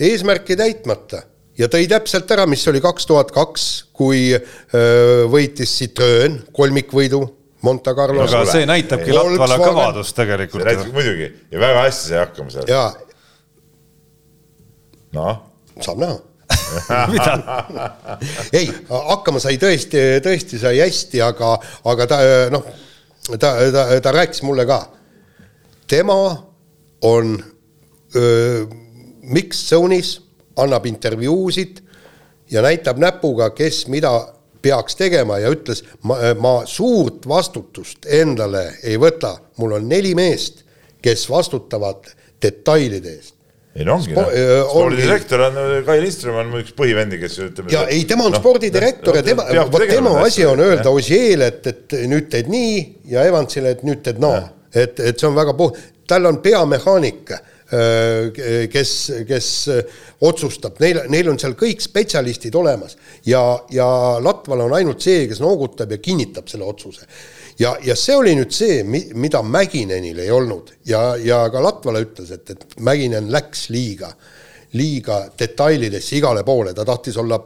[0.00, 1.26] eesmärki täitmata
[1.60, 7.20] ja tõi täpselt ära, mis oli kaks tuhat kaks, kui öö, võitis Citroen kolmikvõidu
[7.62, 8.22] Monte Carlo.
[8.22, 10.62] aga see näitabki Latvala kõvadust tegelikult.
[10.62, 12.70] see näitab muidugi ja väga hästi sai hakkama seal.
[12.70, 12.88] jaa,
[15.16, 15.44] noh.
[15.80, 16.22] saab näha
[18.58, 21.56] ei, hakkama sai tõesti, tõesti sai hästi, aga,
[21.90, 22.18] aga ta
[22.54, 22.68] noh,
[23.34, 24.78] ta, ta, ta rääkis mulle ka.
[25.90, 26.14] tema
[27.06, 27.34] on
[29.26, 30.20] mixed zone'is,
[30.56, 31.82] annab intervjuusid
[32.50, 34.12] ja näitab näpuga, kes mida
[34.66, 40.64] peaks tegema ja ütles, ma, ma suurt vastutust endale ei võta, mul on neli meest,
[41.02, 42.10] kes vastutavad
[42.42, 43.36] detailide eest.
[43.76, 47.68] Ei no ongi Spo, noh, spordidirektor on, Kai Lindström on üks põhivendi, kes ütleme.
[47.74, 51.50] ja ei, tema on no, spordidirektor no, ja tema, vot tema asi on öelda Osiele,
[51.52, 52.78] et, et nüüd teed nii
[53.12, 54.40] ja Evansile, et nüüd teed naa.
[54.46, 54.70] No..
[54.72, 55.76] et, et see on väga puh-,
[56.08, 57.34] tal on peamehaanik,
[57.66, 58.90] kes,
[59.26, 59.46] kes
[60.22, 62.94] otsustab, neil, neil on seal kõik spetsialistid olemas
[63.26, 63.40] ja,
[63.74, 63.88] ja
[64.22, 67.08] Latval on ainult see, kes noogutab ja kinnitab selle otsuse.
[67.58, 70.74] Ja, ja see oli nüüd see, mida Mäginenil ei olnud.
[70.86, 74.12] Ja, ja ka Latvala ütles, et, et Mäginen läks liiga,
[74.76, 77.40] liiga detailidesse igale poole, ta tahtis olla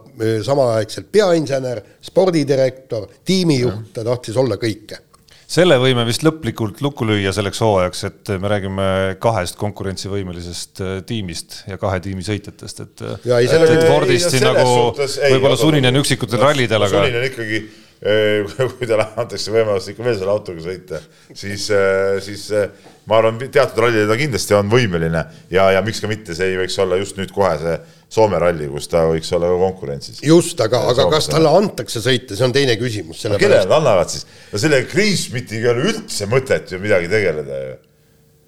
[0.45, 5.07] samaaegselt peainsener, spordidirektor, tiimijuht, ta tahtis olla kõike
[5.51, 8.87] selle võime vist lõplikult lukku lüüa selleks hooajaks, et me räägime
[9.23, 13.05] kahest konkurentsivõimelisest tiimist ja kahe tiimi sõitjatest, et.
[13.27, 17.01] et Fordist siin nagu võib-olla suninen üksikutel rallidel, aga.
[17.03, 17.63] suninen ikkagi
[18.57, 21.01] kui talle antakse võimalus ikka veel selle autoga sõita,
[21.37, 22.71] siis, äh, siis äh,
[23.05, 25.21] ma arvan, teatud rallile ta kindlasti on võimeline
[25.53, 27.75] ja, ja miks ka mitte, see ei võiks olla just nüüd kohe see
[28.11, 30.19] Soome ralli, kus ta võiks olla ka konkurentsis.
[30.25, 33.23] just, aga, aga kas talle antakse sõita, see on teine küsimus.
[33.23, 34.27] kellele nad annavad siis?
[34.51, 37.79] no selle Kriismitiga ei ole üldse mõtet ju midagi tegeleda ju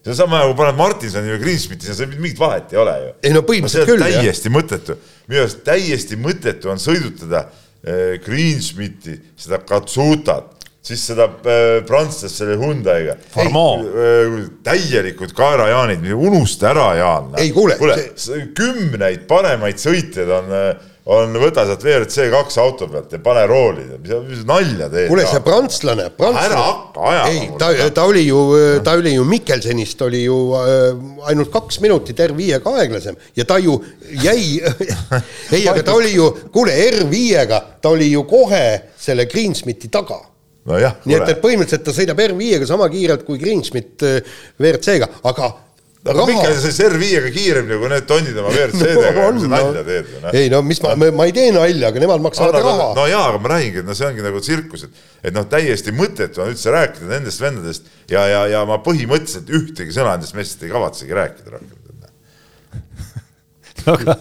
[0.03, 3.11] see on sama nagu paned Martinsoni või Greensmiti, seal mingit vahet ei ole ju.
[3.23, 4.03] ei no põhimõtteliselt no, küll.
[4.03, 4.55] täiesti jah.
[4.57, 4.97] mõttetu,
[5.31, 7.45] minu arust täiesti mõttetu on sõidutada
[7.83, 13.17] Eh, Greensmiti, seda Katsutat, siis seda äh, prantslast selle Hyundai'ga.
[13.39, 17.35] Äh, täielikud kaerajaanid, unusta ära, Jaan.
[17.39, 18.49] ei kuule, kuule see...
[18.57, 23.83] kümneid paremaid sõitjaid on äh, on, võta sealt WRC kaks auto pealt ja pane rooli,
[24.27, 25.09] mis nalja teed.
[25.11, 26.47] kuule, see prantslane, prantslane.
[26.47, 27.31] ära hakka ajama.
[27.31, 28.39] ei, ta, ta oli ju,
[28.85, 33.77] ta oli ju Mikkelsenist oli ju äh, ainult kaks minutit R5-ga aeglasem ja ta ju
[34.23, 34.61] jäi
[35.55, 38.63] ei, aga ta oli ju, kuule, R5-ga ta oli ju kohe
[38.99, 40.21] selle Greensmiti taga
[40.69, 45.09] no jah, nii et, et põhimõtteliselt ta sõidab R5-ga sama kiirelt kui Greensmit äh, WRC-ga,
[45.29, 45.51] aga
[46.03, 50.09] aga Mihkel, sa R5-ga kiiremini kui need tonnid oma WRC-dega no,, mis sa nalja teed
[50.09, 50.35] või noh.
[50.39, 52.89] ei no mis ma, ma ei tee nalja, aga nemad maksavad no, raha.
[52.97, 55.95] no jaa, aga ma räägingi, et no see ongi nagu tsirkus, et, et noh, täiesti
[55.95, 60.67] mõttetu on üldse rääkida nendest vendadest ja, ja, ja ma põhimõtteliselt ühtegi sõna nendest meestest
[60.67, 61.79] ei kavatsegi rääkida rohkem
[63.85, 64.15] no aga,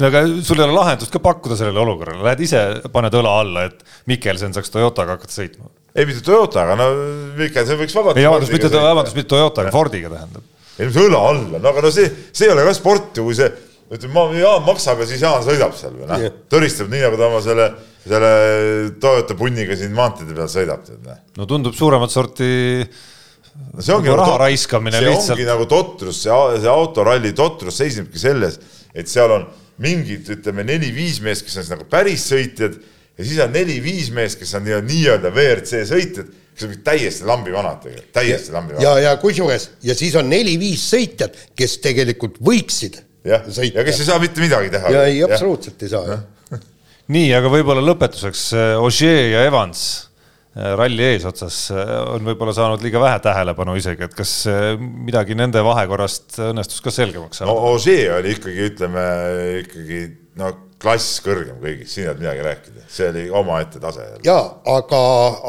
[0.00, 2.62] no aga sul ei ole lahendust ka pakkuda sellele olukorrale, lähed ise,
[2.92, 5.70] paned õla alla, et Mikkelsen saaks Toyotaga hakata sõitma.
[5.94, 6.90] ei, mitte Toyotaga, no
[7.38, 8.20] Mikkelsen võiks vabalt.
[8.20, 11.90] ei, vabandust, mitte, vabandust, mitte Toyotaga, Fordiga tähendab ei mis õla alla, no aga no
[11.94, 13.48] see, see ei ole ka sport ju, kui see,
[13.86, 17.28] ütleme, ma, Jaan maksab ja siis Jaan sõidab seal või noh, tõristab nii, nagu ta
[17.30, 17.68] oma selle,
[18.04, 18.32] selle
[19.02, 21.20] Toyota punniga siin maanteede peal sõidab, noh.
[21.40, 22.50] no tundub suuremat sorti
[22.92, 25.36] no see ongi nagu raha raiskamine see lihtsalt.
[25.38, 28.60] ongi nagu totrus, see, see autoralli totrus seisnebki selles,
[28.92, 29.48] et seal on
[29.82, 32.78] mingid, ütleme, neli-viis meest, kes on siis nagu päris sõitjad
[33.16, 37.82] ja siis on neli-viis meest, kes on nii-öelda WRC sõitjad kes on täiesti lambi vanad
[37.84, 38.84] tegelikult, täiesti lambi vanad.
[38.86, 44.08] ja, ja kusjuures ja siis on neli-viis sõitjat, kes tegelikult võiksid jah, ja kes ei
[44.08, 44.92] saa mitte midagi teha.
[44.94, 46.24] ja ei, absoluutselt ei saa, jah.
[47.16, 49.82] nii, aga võib-olla lõpetuseks äh, Ogier ja Evans
[50.56, 54.36] ralli eesotsas äh, on võib-olla saanud liiga vähe tähelepanu isegi, et kas
[54.80, 57.74] midagi nende vahekorrast õnnestus ka selgemaks saada no,?
[57.74, 59.08] Ogier oli ikkagi, ütleme
[59.64, 60.00] ikkagi
[60.40, 64.04] no klass kõrgem kõigist, siin ei olnud midagi rääkida, see oli omaette tase.
[64.26, 64.42] jaa,
[64.74, 65.00] aga,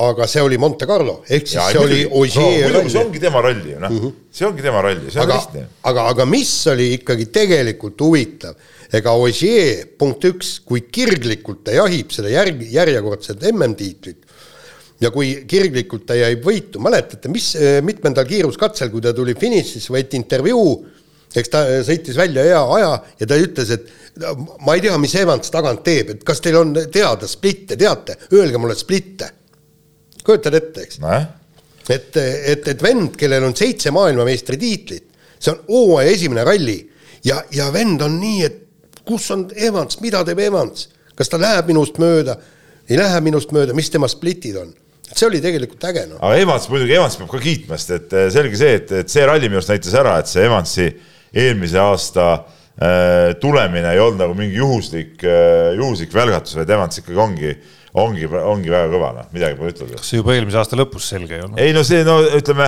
[0.07, 2.93] aga see oli Monte Carlo, ehk siis ja, see oli Ogier no, ralli.
[2.93, 4.13] see ongi tema ralli ju noh mm, -hmm.
[4.39, 5.65] see ongi tema ralli, see on aga, lihtne.
[5.91, 8.55] aga, aga mis oli ikkagi tegelikult huvitav,
[9.01, 14.23] ega Ogier, punkt üks, kui kirglikult ta jahib seda järg, järjekordset MM-tiitlit
[15.01, 17.51] ja kui kirglikult ta jäi võitu, mäletate, mis,
[17.85, 20.71] mitmendal kiiruskatsel, kui ta tuli finišisse, võeti intervjuu
[21.35, 23.89] eks ta sõitis välja hea aja ja ta ütles, et
[24.65, 28.61] ma ei tea, mis Evans tagant teeb, et kas teil on teada splitte, teate, öelge
[28.61, 29.31] mulle splitte.
[30.23, 30.99] kujutad ette, eks?
[31.03, 31.27] nojah.
[31.89, 35.07] et, et, et vend, kellel on seitse maailmameistritiitlit,
[35.37, 36.79] see on hooaja esimene ralli
[37.25, 38.63] ja, ja vend on nii, et
[39.07, 42.37] kus on Evans, mida teeb Evans, kas ta läheb minust mööda,
[42.87, 44.73] ei lähe minust mööda, mis tema splitid on
[45.15, 46.19] see oli tegelikult äge noh.
[46.19, 49.23] aga Evans muidugi, Evans peab ka kiitma, sest et eh, selge see, et, et see
[49.27, 50.87] ralli minu arust näitas ära, et see Evansi
[51.37, 57.23] eelmise aasta äh, tulemine ei olnud nagu mingi juhuslik äh,, juhuslik välgatus, vaid Evans ikkagi
[57.23, 57.55] ongi,
[58.03, 60.01] ongi, ongi väga kõva, noh, midagi pole ütelda.
[60.01, 61.63] kas see juba eelmise aasta lõpus selge ei olnud?
[61.63, 62.67] ei no see, no ütleme,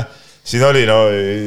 [0.50, 1.02] siin oli, no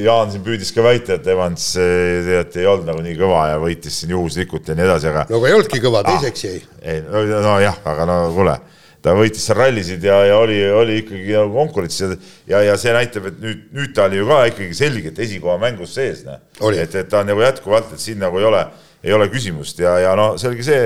[0.05, 4.03] Jaan siin püüdis ka väita, et Evans tegelikult ei olnud nagu nii kõva ja võitis
[4.03, 5.25] siin juhuslikult ja nii edasi, aga.
[5.33, 6.85] no aga ei olnudki kõva, teiseks jäi ah,.
[6.85, 7.03] ei,
[7.33, 8.61] nojah, aga no kuule
[9.03, 12.17] ta võitis seal rallisid ja, ja oli, oli ikkagi nagu konkurentsis ja,
[12.55, 15.97] ja, ja see näitab, et nüüd, nüüd ta oli ju ka ikkagi selgelt esikoha mängus
[15.99, 16.39] sees, noh.
[16.71, 18.63] et, et ta on nagu jätkuvalt, et siin nagu ei ole,
[19.03, 20.85] ei ole küsimust ja, ja no selge see,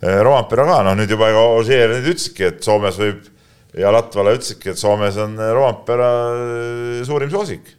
[0.00, 3.28] eh, Rompera ka, noh nüüd juba ega Ožeer nüüd ütleski, et Soomes võib
[3.76, 7.74] ja Latvala ütlesidki, et Soomes on Rompera eh, suurim soosik.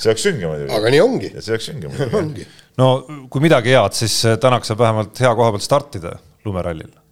[0.00, 0.72] see oleks sünge muidugi.
[0.74, 1.34] aga nii ongi.
[1.36, 2.48] see oleks sünge muidugi
[2.80, 2.92] no
[3.28, 6.16] kui midagi head, siis Tänak saab vähemalt hea koha pealt startida
[6.48, 7.03] lumerallil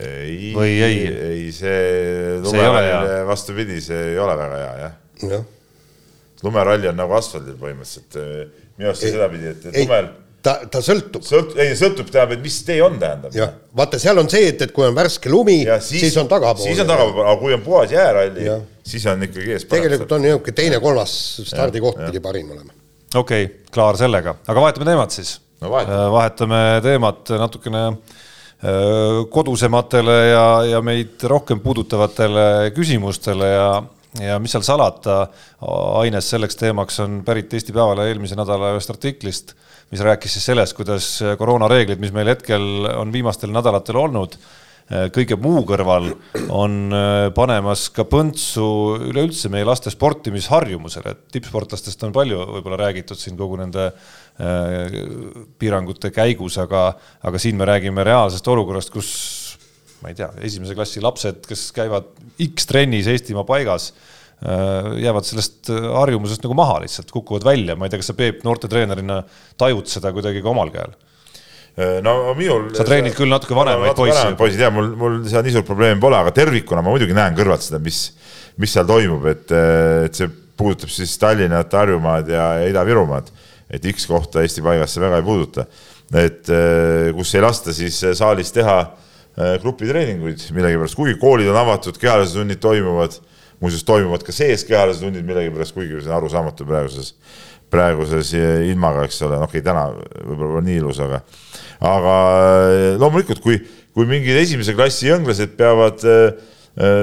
[0.00, 0.98] ei, ei?
[1.30, 5.42] ei, see lumerallile vastupidi, see ei ole väga hea, jah ja.
[6.42, 8.18] lumeralli on nagu asfaldil põhimõtteliselt,
[8.78, 10.10] minu arust sedapidi, et, et lumel
[10.44, 11.24] ta, ta sõltub.
[11.26, 13.34] sõlt-, ei sõltub, tähendab, et mis tee on, tähendab.
[13.36, 16.64] jah, vaata, seal on see, et, et kui on värske lumi, siis, siis on tagapool.
[16.64, 18.48] siis on tagapool, aga kui on puhas jääralli,
[18.86, 19.68] siis on ikkagi ees.
[19.70, 21.12] tegelikult on niisugune teine-kolmas
[21.50, 22.74] stardikoht pidi parim olema.
[23.14, 25.68] okei okay,, klaar sellega, aga vahetame teemat siis no,.
[25.68, 26.10] vahetame.
[26.16, 28.29] vahetame teemat natukene äh, Äh,
[29.30, 33.68] kodusematele ja, ja meid rohkem puudutavatele küsimustele ja,
[34.20, 35.22] ja mis seal salata,
[36.02, 39.54] aines selleks teemaks on pärit Eesti Päevalehe eelmise nädala ühest artiklist,
[39.90, 44.36] mis rääkis siis sellest, kuidas koroonareeglid, mis meil hetkel on viimastel nädalatel olnud,
[45.14, 46.08] kõige muu kõrval
[46.50, 48.64] on äh, panemas ka põntsu
[49.10, 53.92] üleüldse meie laste sportimisharjumusele, et tippsportlastest on palju võib-olla räägitud siin kogu nende
[54.40, 54.94] Äh,
[55.60, 56.94] piirangute käigus, aga,
[57.28, 59.10] aga siin me räägime reaalsest olukorrast, kus
[60.00, 62.06] ma ei tea, esimese klassi lapsed, kes käivad
[62.46, 63.90] X-trennis Eestimaa paigas,
[64.40, 68.40] äh, jäävad sellest harjumusest nagu maha lihtsalt, kukuvad välja, ma ei tea, kas sa Peep
[68.48, 69.18] noortetreenerina
[69.60, 70.96] tajud seda kuidagi ka omal käel?
[71.80, 72.68] Äh, no minul.
[72.76, 74.26] sa treenid küll natuke vanemaid poisse.
[74.38, 77.64] poisid ja mul, mul seal nii suurt probleemi pole, aga tervikuna ma muidugi näen kõrvalt
[77.64, 78.10] seda, mis,
[78.60, 79.54] mis seal toimub, et,
[80.06, 80.28] et see
[80.60, 83.30] puudutab siis Tallinnat, Harjumaad ja Ida-Virumaad
[83.70, 85.66] et X kohta Eesti paigasse väga ei puuduta.
[86.10, 91.98] et eh, kus ei lasta siis saalis teha eh, grupitreeninguid millegipärast, kuigi koolid on avatud,
[92.02, 93.14] kehalised tunnid toimuvad,
[93.62, 97.12] muuseas toimuvad ka sees kehalised tunnid millegipärast, kuigi see on arusaamatu praeguses,
[97.70, 99.86] praeguses ilmaga, eks ole, noh, okei okay,, täna
[100.32, 101.22] võib-olla nii ilus, aga,
[101.80, 102.16] aga
[102.70, 103.60] eh, loomulikult, kui,
[103.94, 106.06] kui mingid esimese klassi jõnglased peavad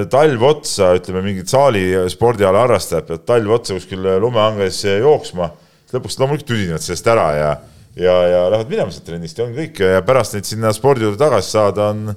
[0.10, 5.50] talv otsa, ütleme, mingid saali spordiala harrastajad peavad talv otsa kuskil lumehanges jooksma
[5.94, 7.52] lõpuks loomulikult tüdinevad sellest ära ja,
[8.00, 9.84] ja, ja lähevad minema sealt trennist ja ongi kõik.
[9.96, 12.12] Ja pärast neid sinna spordi juurde tagasi saada on,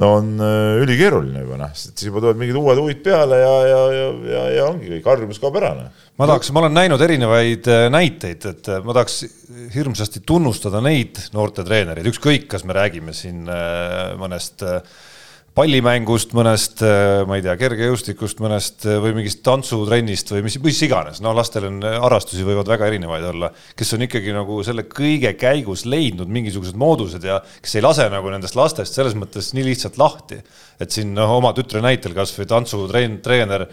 [0.00, 4.06] on äh, ülikeeruline juba noh, siis juba tulevad mingid uued huvid peale ja, ja, ja,
[4.32, 6.06] ja, ja ongi kõik, harjumus kaob ära noh.
[6.16, 9.20] ma tahaks, ma olen näinud erinevaid äh, näiteid, et äh, ma tahaks
[9.74, 13.44] hirmsasti tunnustada neid noortetreenereid, ükskõik, kas me räägime siin
[14.20, 14.80] mõnest äh,
[15.56, 20.80] pallimängust, mõnest, äh, ma ei tea, kergejõustikust, mõnest äh, või mingist tantsutrennist või mis, mis
[20.86, 24.86] iganes, no lastel on äh, harrastusi võivad väga erinevaid olla, kes on ikkagi nagu selle
[24.88, 29.66] kõige käigus leidnud mingisugused moodused ja kes ei lase nagu nendest lastest selles mõttes nii
[29.68, 30.40] lihtsalt lahti.
[30.80, 33.68] et siin noh, oma tütre näitel kasvõi tantsutrenn, treener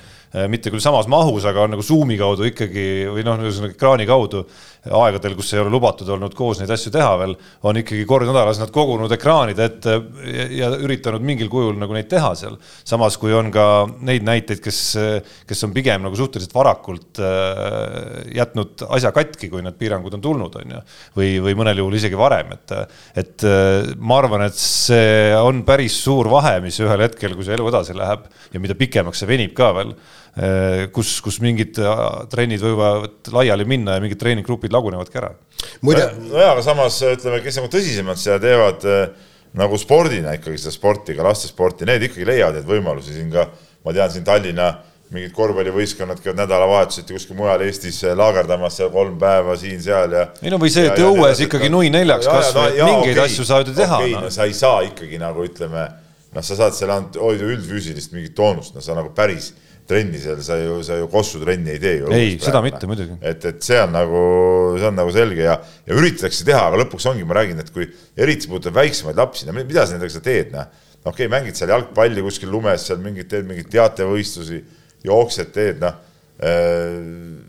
[0.52, 4.44] mitte küll samas mahus, aga on nagu Zoomi kaudu ikkagi või noh, ühesõnaga ekraani kaudu
[4.86, 7.34] aegadel, kus ei ole lubatud olnud koos neid asju teha veel,
[7.66, 12.10] on ikkagi kord nädalas nad kogunud ekraanide ette ja, ja üritanud mingil kujul nagu neid
[12.10, 12.58] teha seal.
[12.88, 13.66] samas kui on ka
[14.06, 14.82] neid näiteid, kes,
[15.50, 20.60] kes on pigem nagu suhteliselt varakult äh, jätnud asja katki, kui need piirangud on tulnud,
[20.62, 20.84] on ju.
[21.20, 22.76] või, või mõnel juhul isegi varem, et,
[23.24, 27.58] et äh, ma arvan, et see on päris suur vahe, mis ühel hetkel, kui see
[27.58, 29.94] elu edasi läheb ja mida pikemaks see venib ka veel
[30.40, 31.76] Äh, kus, kus mingid
[32.32, 35.32] trennid võivad laiali minna ja mingid treeninggrupid lagunevadki ära.
[36.30, 38.86] nojah, aga samas ütleme, kes nagu tõsisemalt seda teevad
[39.58, 43.48] nagu spordina ikkagi seda sporti, ka lastesporti, need ikkagi leiavad neid võimalusi siin ka,
[43.86, 44.70] ma tean siin Tallinna
[45.10, 50.26] mingid korvpallivõistkonnad käivad nädalavahetuseti kuskil mujal Eestis laagerdamas seal kolm päeva siin-seal ja.
[50.44, 53.72] ei no või see, et õues ikkagi nui neljaks kasvõi, et mingeid okay, asju saad
[53.72, 54.14] ju teha okay,.
[54.14, 54.28] No.
[54.28, 55.88] no sa ei saa ikkagi nagu ütleme,
[56.36, 59.50] noh, sa saad seal ainult hoida üldfüüsilist mingit toonust, no sa nagu päris
[59.90, 62.12] trenni seal, sa ju, sa ju Kossu trenni ei tee ju.
[62.16, 63.18] ei, seda mitte muidugi.
[63.26, 64.22] et, et see on nagu,
[64.78, 65.56] see on nagu selge ja,
[65.88, 67.88] ja üritatakse teha, aga lõpuks ongi, ma räägin, et kui
[68.20, 70.70] eriti puudutab väiksemaid lapsi, no mida sa nendega teed, noh.
[71.02, 74.62] okei okay,, mängid seal jalgpalli kuskil lumes, seal mingid teed mingeid teatevõistlusi,
[75.10, 75.98] jooksed, teed noh
[76.46, 77.00] äh,.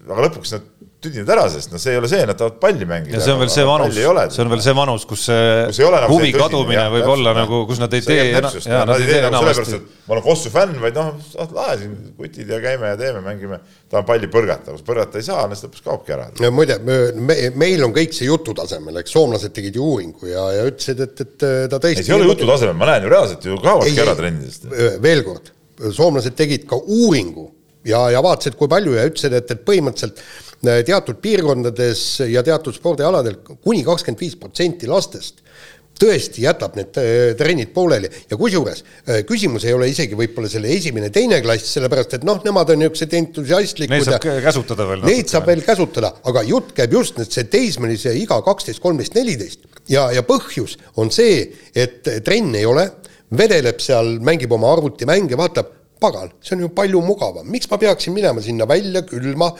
[0.08, 0.69] aga lõpuks nad
[1.00, 3.16] tüdinevad ära, sest noh, see ei ole see, nad tahavad palli mängida.
[3.16, 6.12] ja see on veel see vanus, see on veel see vanus, kus see kus nagu
[6.12, 9.20] huvi tõsine, kadumine jah, võib olla nagu, kus nad ei tee, jaa, nad ei tee
[9.24, 11.12] nagu sellepärast, et ma olen Kossu fänn, vaid noh,
[11.56, 13.60] lahe siin kutid ja käime ja teeme, mängime,
[13.92, 16.26] tahan palli põrgata, kus põrgata ei saa, siis lõpuks kaobki ära.
[16.44, 19.14] ja muide, me, meil on kõik see jutu tasemel, eks?
[19.16, 22.28] Soomlased tegid ju uuringu ja, ja ütlesid, et, et ta tõesti ei, see ei ole
[22.28, 24.68] jutu tasemel, ma näen ju reaalselt ju kaovadki ära trennidest.
[25.00, 25.48] veel kord,
[25.96, 27.48] soomlased tegid ka uuringu
[27.88, 30.20] ja, ja vaatasid, kui palju ja ütlesid, et, et põhimõtteliselt
[30.60, 35.40] teatud piirkondades ja teatud spordialadel kuni kakskümmend viis protsenti lastest
[36.00, 40.70] tõesti jätab need äh, trennid pooleli ja kusjuures äh, küsimus ei ole isegi võib-olla selle
[40.72, 43.94] esimene, teine klass, sellepärast et noh, nemad on niisugused entusiastlikud.
[43.94, 45.04] Neid saab käsutada veel.
[45.08, 49.66] Neid saab veel käsutada, aga jutt käib just nüüd see teismelise iga kaksteist, kolmteist, neliteist
[49.92, 51.44] ja, ja põhjus on see,
[51.76, 52.86] et trenn ei ole,
[53.36, 58.14] vedeleb seal, mängib oma arvutimänge, vaatab pagan, see on ju palju mugavam, miks ma peaksin
[58.16, 59.50] minema sinna välja külma,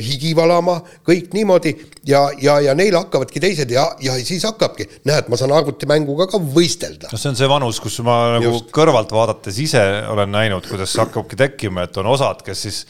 [0.00, 1.74] higi valama, kõik niimoodi
[2.08, 6.40] ja, ja, ja neil hakkavadki teised ja, ja siis hakkabki, näed, ma saan arvutimänguga ka
[6.42, 7.10] võistelda.
[7.12, 8.70] no see on see vanus, kus ma nagu Just.
[8.74, 12.84] kõrvalt vaadates ise olen näinud, kuidas hakkabki tekkima, et on osad, kes siis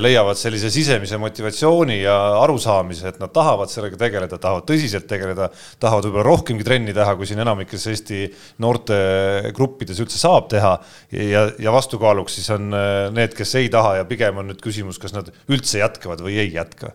[0.00, 5.48] leiavad sellise sisemise motivatsiooni ja arusaamise, et nad tahavad sellega tegeleda, tahavad tõsiselt tegeleda,
[5.82, 8.22] tahavad võib-olla rohkemgi trenni teha, kui siin enamikes Eesti
[8.64, 10.76] noortegruppides üldse saab teha.
[11.12, 15.00] ja, ja vastukaaluks siis on äh, need, kes ei taha ja pigem on nüüd küsimus,
[15.02, 16.94] kas nad üldse jätkavad või ei jätka.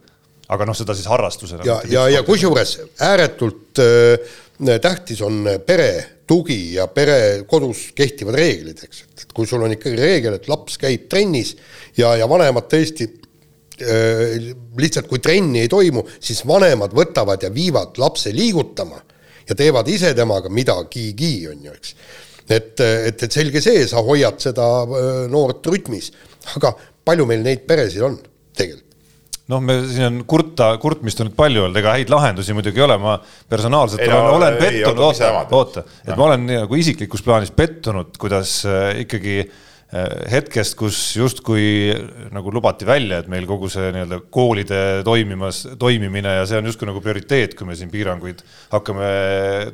[0.51, 1.63] aga noh, seda siis harrastusena.
[1.65, 8.83] ja, ja, ja kusjuures ääretult äh, tähtis on pere tugi ja pere kodus kehtivad reeglid,
[8.85, 11.55] eks, et kui sul on ikkagi reegel, et laps käib trennis
[11.97, 17.99] ja, ja vanemad tõesti äh, lihtsalt kui trenni ei toimu, siis vanemad võtavad ja viivad
[18.01, 19.01] lapse liigutama
[19.49, 21.95] ja teevad ise temaga midagigi, on ju, eks.
[22.47, 26.11] et, et, et selge see, sa hoiad seda äh, noort rütmis,
[26.57, 26.75] aga
[27.05, 28.19] palju meil neid peresid on
[28.55, 28.87] tegelikult?
[29.51, 32.85] noh, me siin on kurta, kurtmist on nüüd palju olnud, ega häid lahendusi muidugi ei
[32.85, 33.17] ole, ma
[33.51, 38.15] personaalselt ei, olen, no, olen pettunud, oota, oota, et ma olen nagu isiklikus plaanis pettunud,
[38.21, 41.91] kuidas äh, ikkagi Äh, hetkest, kus justkui
[42.31, 46.87] nagu lubati välja, et meil kogu see nii-öelda koolide toimimas, toimimine ja see on justkui
[46.87, 48.39] nagu prioriteet, kui me siin piiranguid
[48.71, 49.09] hakkame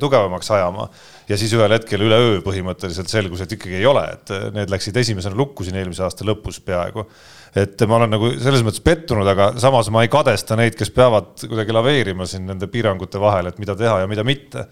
[0.02, 0.88] tugevamaks ajama.
[1.28, 5.38] ja siis ühel hetkel üleöö põhimõtteliselt selgus, et ikkagi ei ole, et need läksid esimesena
[5.38, 7.06] lukku siin eelmise aasta lõpus peaaegu.
[7.54, 11.46] et ma olen nagu selles mõttes pettunud, aga samas ma ei kadesta neid, kes peavad
[11.46, 14.66] kuidagi laveerima siin nende piirangute vahel, et mida teha ja mida mitte.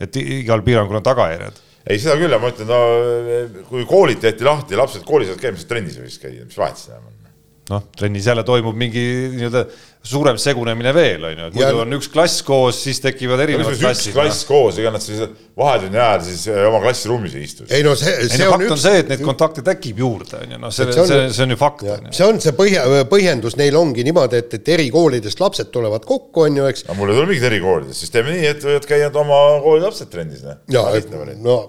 [0.00, 4.78] et igal piirangul on tagajärjed ei, seda küll, ma ütlen, no kui koolid tehti lahti,
[4.78, 7.12] lapsed koolis käia, mis trennis võiks käia, mis vahet seal on?
[7.70, 9.64] Noh, trennis jälle toimub mingi nii-öelda
[10.04, 14.10] suurem segunemine veel, on ju, et muidu on üks klass koos, siis tekivad erinevad klassid.
[14.10, 14.48] üks klass no.
[14.50, 15.22] koos, ega nad siis
[15.56, 17.64] vahetunni ajal siis äh, oma klassiruumis ei istu.
[17.70, 18.74] ei no see, see ei, no, on fakt üks...
[18.74, 21.60] on see, et neid kontakte tekib juurde, on ju, noh, see, see, see, on ju
[21.60, 21.86] fakt.
[22.18, 26.60] see on see põhja, põhjendus, neil ongi niimoodi, et, et erikoolidest lapsed tulevad kokku, on
[26.60, 26.84] ju, eks.
[26.90, 30.12] aga mul ei tule mingit erikoolidest, siis teeme nii, et võivad käia oma kooli lapsed
[30.12, 30.60] trennis, noh.
[30.74, 30.92] jaa,
[31.40, 31.64] no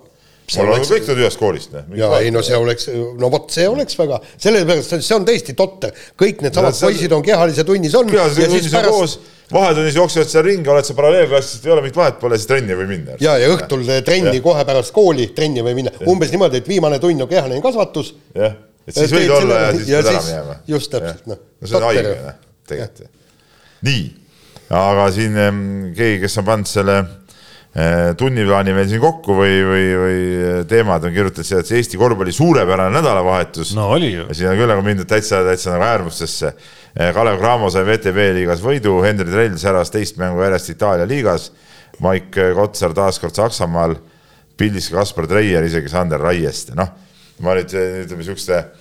[0.54, 1.78] on kõik tulnud ühest koolist.
[1.98, 5.96] ja ei no see oleks, no vot, see oleks väga, sellepärast see on tõesti totter,
[6.20, 8.12] kõik needsamad poisid on kehalise tunnis on.
[8.12, 9.16] kehalise tunnis on koos,
[9.54, 12.92] vahetunnis jooksevad seal ringi, oled sa paralleelklassist, ei ole mingit vahet, pole siis trenni või
[12.94, 13.18] minna.
[13.24, 14.46] ja, ja õhtul trenni ja.
[14.46, 18.14] kohe pärast kooli trenni või minna, umbes niimoodi, et viimane tund on kehaline kasvatus.
[18.38, 18.54] jah,
[18.86, 20.60] et siis võid olla ja siis pead ära minema.
[20.76, 21.42] just täpselt, noh.
[21.42, 23.12] no see on haige, noh, tegelikult.
[23.90, 24.08] nii,
[24.78, 25.42] aga siin
[25.98, 27.02] keegi, kes on pannud selle
[28.18, 30.20] tunniplaani meil siin kokku või, või, või
[30.70, 33.74] teemad on kirjutatud siia, et see Eesti korvpalli suurepärane nädalavahetus.
[33.76, 34.28] no oli ju.
[34.32, 36.54] siin on küll nagu mindud täitsa, täitsa nagu äärmustesse.
[36.96, 41.50] Äh, Kalev Cramo sai VTB liigas võidu, Henri Trell säras teist mängu järjest Itaalia liigas.
[42.04, 43.98] Maik Kotsar taaskord Saksamaal,
[44.60, 46.90] pildis ka Kaspar Treier, isegi Sander Raieste, noh.
[47.44, 48.72] ma nüüd ütleme siukeste äh,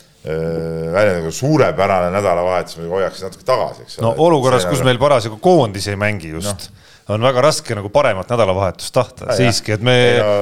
[0.95, 4.07] välja nagu suurepärane nädalavahetus, ma hoiaks natuke tagasi, eks ole.
[4.07, 8.31] no olukorras, kus meil parasjagu koondis ei mängi just no on väga raske nagu paremat
[8.33, 9.97] nädalavahetust tahta ja, siiski, et me,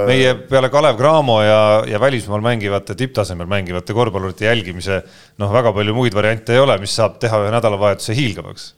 [0.07, 5.01] meie peale Kalev Cramo ja, ja välismaal mängivate, tipptasemel mängivate korvpallurite jälgimise
[5.42, 8.68] noh, väga palju muid variante ei ole, mis saab teha ühe nädalavahetuse hiilgavaks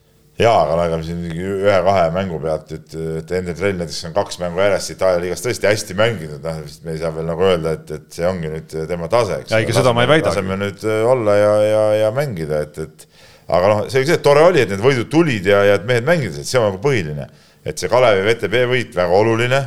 [0.40, 4.62] jaa, aga ega siin ühe-kahe mängu pealt, et, et Ender Trell näiteks on kaks mängu
[4.64, 8.18] järjest Itaalia liigas tõesti hästi mänginud, noh, me ei saa veel nagu öelda, et, et
[8.18, 9.55] see ongi nüüd tema tase, eks.
[9.55, 10.33] ei, seda ma ei väida.
[10.33, 13.07] laseme nüüd olla ja, ja, ja mängida, et, et
[13.47, 16.48] aga noh, see, see tore oli, et need võidud tulid ja, ja et mehed mängisid,
[16.48, 17.29] see on nagu põhiline
[17.65, 19.60] et see Kalevi VTB võit väga oluline,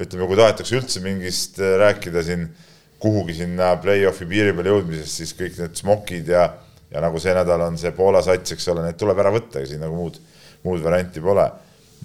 [0.00, 2.46] ütleme, kui tahetakse üldse mingist äh, rääkida siin
[3.02, 6.46] kuhugi sinna play-off'i piiri peale jõudmisest, siis kõik need smokid ja,
[6.90, 9.68] ja nagu see nädal on see Poola sats, eks ole, need tuleb ära võtta ja
[9.68, 10.16] siin nagu muud,
[10.64, 11.46] muud varianti pole.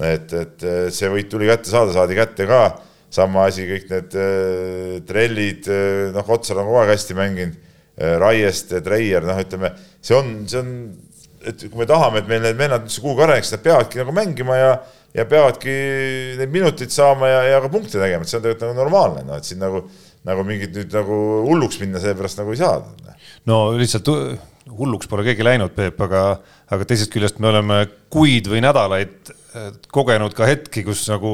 [0.03, 2.61] et, et äh, see võit tuli kätte saada, saadi kätte ka,
[3.09, 5.71] sama asi, kõik need äh, trellid,
[6.13, 7.65] noh, Otsar on kogu aeg hästi mänginud.
[7.99, 10.69] Äh,, Raieste, Treier, noh, ütleme, see on, see on,
[11.47, 14.55] et kui me tahame, et meil need vennad üldse kuhugi areneks, nad peavadki nagu mängima
[14.55, 14.69] ja
[15.15, 15.73] ja peavadki
[16.39, 19.39] neid minuteid saama ja, ja ka punkte tegema, et see on tegelikult nagu normaalne, noh,
[19.39, 19.83] et siin nagu,
[20.27, 22.79] nagu mingit nüüd nagu hulluks minna seepärast nagu ei saa.
[23.49, 24.11] no lihtsalt
[24.79, 26.23] hulluks pole keegi läinud, Peep, aga,
[26.69, 27.81] aga teisest küljest me oleme
[28.13, 29.33] kuid või nädalaid
[29.93, 31.29] kogenud ka hetki, kus nagu,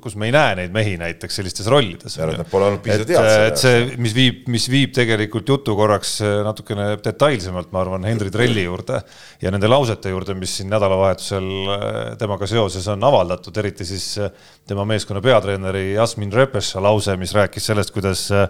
[0.00, 2.16] kus me ei näe neid mehi näiteks sellistes rollides.
[2.48, 3.44] Pole olnud piisavalt head.
[3.50, 6.14] et see, mis viib, mis viib tegelikult jutu korraks
[6.46, 9.02] natukene detailsemalt, ma arvan, Henri Trelli juurde
[9.42, 14.32] ja nende lausete juurde, mis siin nädalavahetusel äh, temaga seoses on avaldatud, eriti siis äh,
[14.68, 18.48] tema meeskonna peatreeneri Jasmin Repeša lause, mis rääkis sellest, kuidas äh,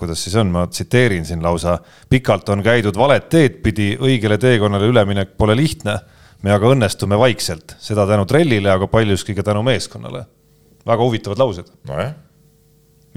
[0.00, 1.76] kuidas siis on, ma tsiteerin siin lausa,
[2.10, 6.00] pikalt on käidud valet teed pidi, õigele teekonnale üleminek pole lihtne
[6.44, 10.26] me aga õnnestume vaikselt, seda tänu trellile, aga paljuski ka tänu meeskonnale.
[10.84, 11.96] väga huvitavad laused no.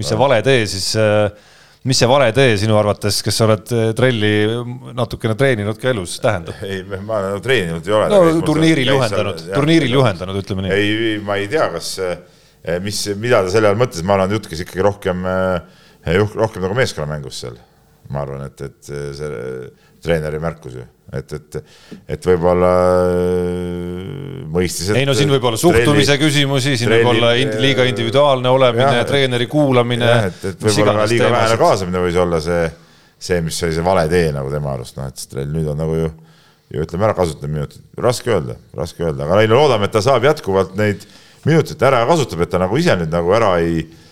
[0.00, 1.28] mis see vale tee siis, äh,
[1.84, 4.32] mis see vale tee sinu arvates, kes sa oled äh, trelli
[4.96, 6.56] natukene treeninud ka elus, tähendab?
[6.64, 8.08] ei, ma treeninud ei ole.
[8.14, 10.78] no turniiril juhendanud, turniiril juhendanud, ütleme nii.
[10.78, 14.48] ei, ma ei tea, kas, äh, mis, mida ta selle all mõtles, ma arvan, jutt
[14.48, 15.28] käis ikkagi rohkem,
[16.08, 17.60] rohkem nagu meeskonnamängus seal.
[18.08, 19.66] ma arvan, et, et see
[20.00, 21.58] treeneri märkus ju et, et,
[22.14, 22.70] et võib-olla
[23.08, 24.90] äh, mõistis.
[24.92, 28.52] ei no siin võib olla suhtumise trelli, küsimusi, siin trelli, võib olla ind, liiga individuaalne
[28.52, 30.10] olemine, treeneri kuulamine.
[30.28, 32.66] et, et võib-olla ka liiga vähene kaasamine võis olla see,
[33.16, 35.96] see, mis oli see vale tee nagu tema arust, noh, et trell nüüd on nagu
[35.96, 36.10] ju,
[36.74, 40.28] ju ütleme ära kasutanud minutid, raske öelda, raske öelda, aga no loodame, et ta saab
[40.28, 41.08] jätkuvalt neid
[41.48, 44.04] minutit ära kasutab, et ta nagu ise nüüd nagu ära ei äh,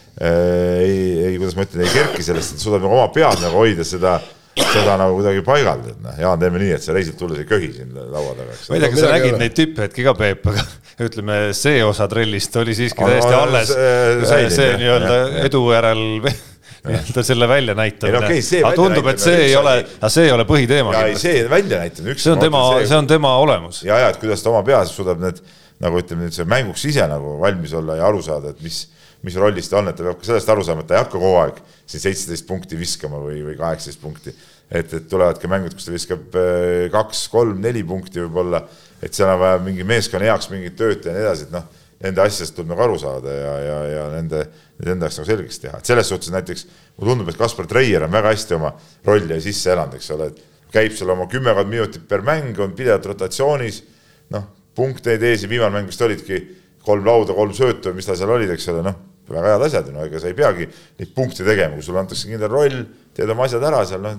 [0.81, 3.85] ei, ei, kuidas ma ütlen, ei kerki sellest, et suudab nagu oma pead nagu hoida
[3.85, 4.17] seda
[4.57, 7.71] seda nagu kuidagi paigaldada, et noh, Jaan, teeme nii, et sa reisilt tulles ei köhi
[7.75, 8.57] siin laua taga.
[8.57, 10.65] ma ei tea, kas sa nägid neid tipphetki ka, Peep, aga
[11.07, 13.73] ütleme, see osa trellist oli siiski täiesti alles.
[13.73, 16.05] see, see nii-öelda edu järel
[16.87, 18.43] nii-öelda selle väljanäitamine okay,.
[18.63, 20.97] aga tundub, et see ei ole, aga see ei ole põhiteema.
[20.97, 22.19] ja ei, see väljanäitamine.
[22.23, 23.83] see on tema, see on tema olemus.
[23.87, 25.43] ja, ja et kuidas ta oma peas suudab need
[25.83, 28.87] nagu ütleme nüüd see mänguks ise nagu valmis olla ja aru saada, et mis
[29.25, 31.17] mis rollis ta on, et ta peab ka sellest aru saama, et ta ei hakka
[31.17, 34.35] kogu aeg siin seitseteist punkti viskama või, või kaheksateist punkti.
[34.71, 38.65] et, et tulevad ka mängud, kus ta viskab äh, kaks, kolm, neli punkti võib-olla,
[39.03, 41.69] et seal on vaja mingi meeskonna heaks mingit tööd teha ja nii edasi, et noh,
[42.03, 44.43] nende asjadest tuleb nagu aru saada ja, ja, ja nende,
[44.81, 46.67] nende enda jaoks nagu selgeks teha, et selles suhtes näiteks
[46.99, 48.75] mulle tundub, et Kaspar Treier on väga hästi oma
[49.07, 53.07] rolli sisse elanud, eks ole, et käib seal oma kümmekond minutit per mäng, on pidevalt
[53.13, 53.81] rotatsioonis,
[54.35, 54.45] noh,
[54.77, 56.43] punkte ei tee, siin viimane mäng vist olidki
[56.87, 60.05] kolm lauda, kolm söötu, mis tal seal olid, eks ole, noh, väga head asjad, no
[60.07, 62.85] ega sa ei peagi neid punkte tegema, kui sulle antakse kindel roll,
[63.17, 64.15] teed oma asjad ära seal, noh,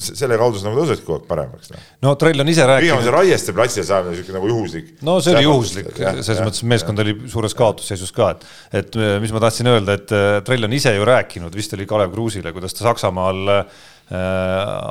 [0.00, 1.72] selle kaudu sa nagu tõusedki kogu aeg paremaks.
[1.74, 2.86] no, no Trell on ise rääkinud.
[2.86, 4.90] pigem on see Raieste platsile saamine niisugune nagu juhuslik.
[5.06, 8.46] no see oli juhuslik, selles mõttes meeskond oli suures kaotusseisus ka, et,
[8.80, 12.14] et mis ma tahtsin öelda, et äh, Trell on ise ju rääkinud, vist oli Kalev
[12.14, 13.80] Kruusile, kuidas ta Saksamaal äh,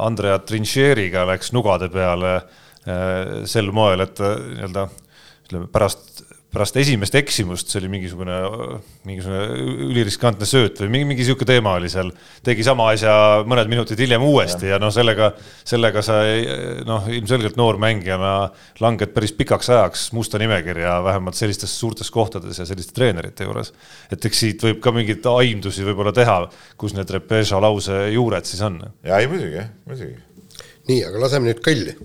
[0.05, 4.89] Andrea Trincheriga läks nugade peale äh, sel moel, et nii-öelda
[5.49, 6.08] ütleme pärast
[6.49, 8.35] pärast esimest eksimust, see oli mingisugune,
[9.05, 12.09] mingisugune üliriskantne sööt või mingi, mingi sihuke teema oli seal,
[12.45, 13.13] tegi sama asja
[13.49, 15.29] mõned minutid hiljem uuesti ja, ja noh, sellega,
[15.69, 16.17] sellega sa
[16.89, 18.33] noh, ilmselgelt noor mängijana
[18.81, 23.73] langed päris pikaks ajaks musta nimekirja, vähemalt sellistes suurtes kohtades ja selliste treenerite juures.
[24.09, 26.41] et eks siit võib ka mingeid aimdusi võib-olla teha,
[26.81, 28.81] kus need Repeša lause juured siis on.
[29.05, 30.17] ja ei muidugi, muidugi.
[30.89, 31.99] nii, aga laseme nüüd kõlli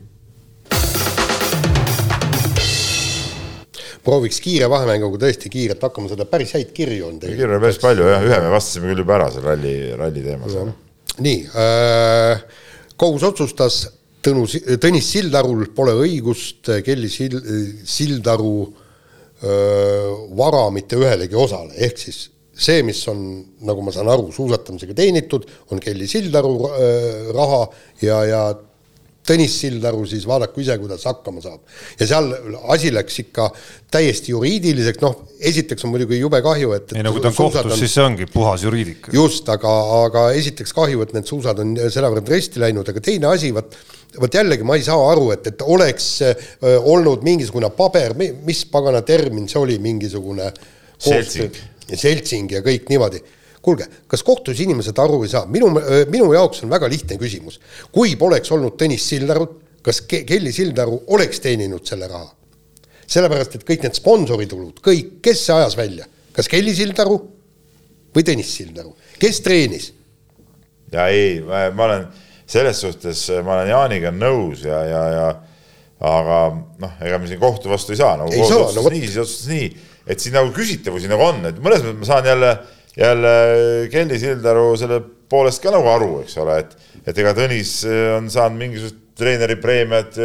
[4.04, 7.36] prooviks kiire vahemänguga tõesti kiirelt hakkama saada, päris häid kirju on teil.
[7.38, 10.56] kirju on päris palju jah, ühe me vastasime küll juba ära seal ralli, ralli teemas.
[11.24, 12.46] nii äh,,
[13.00, 13.84] kohus otsustas,
[14.24, 14.46] Tõnu,
[14.80, 17.42] Tõnis Sildarul pole õigust Kelly Sil-,
[17.84, 18.54] Sildaru
[19.44, 22.22] öö, vara mitte ühelegi osale, ehk siis
[22.54, 23.18] see, mis on,
[23.66, 25.44] nagu ma saan aru, suusatamisega teenitud,
[25.74, 27.60] on Kelly Sildaru öö, raha
[28.00, 28.42] ja, ja
[29.24, 31.62] Tõnis Sildaru siis vaadaku ise, kuidas hakkama saab.
[32.00, 32.28] ja seal
[32.74, 33.48] asi läks ikka
[33.94, 37.38] täiesti juriidiliseks, noh, esiteks on muidugi jube kahju, et, et ei no kui ta on
[37.38, 39.14] kohtus on..., siis see ongi puhas juriidika.
[39.16, 43.32] just, aga, aga esiteks kahju, et need suusad on selle võrra resti läinud, aga teine
[43.32, 43.76] asi, vot
[44.20, 49.02] vot jällegi ma ei saa aru, et, et oleks öö, olnud mingisugune paber, mis pagana
[49.06, 50.50] termin see oli, mingisugune
[51.02, 51.56] seltsing,
[51.90, 53.22] seltsing ja kõik niimoodi
[53.64, 55.70] kuulge, kas kohtus inimesed aru ei saa, minu,
[56.12, 57.60] minu jaoks on väga lihtne küsimus.
[57.92, 62.30] kui poleks olnud Tõnis Sildarut, kas Kelly Sildaru oleks teeninud selle raha?
[63.04, 67.18] sellepärast, et kõik need sponsoritulud, kõik, kes see ajas välja, kas Kelly Sildaru
[68.16, 69.90] või Tõnis Sildaru, kes treenis?
[70.92, 72.06] ja ei, ma olen
[72.46, 75.26] selles suhtes, ma olen Jaaniga nõus ja, ja, ja
[76.04, 76.38] aga
[76.80, 79.20] noh, ega me siin kohtu vastu ei saa, nagu ei kohtu otsustas no, nii, siis
[79.24, 79.68] otsustas nii
[80.10, 82.50] et siin nagu küsitavusi nagu on, et mõnes mõttes ma saan jälle,
[82.96, 83.34] jälle
[83.92, 86.76] Kelly Sildaru selle poolest ka nagu aru, eks ole, et,
[87.06, 87.80] et ega Tõnis
[88.16, 90.18] on saanud mingisugust treeneripreemiat,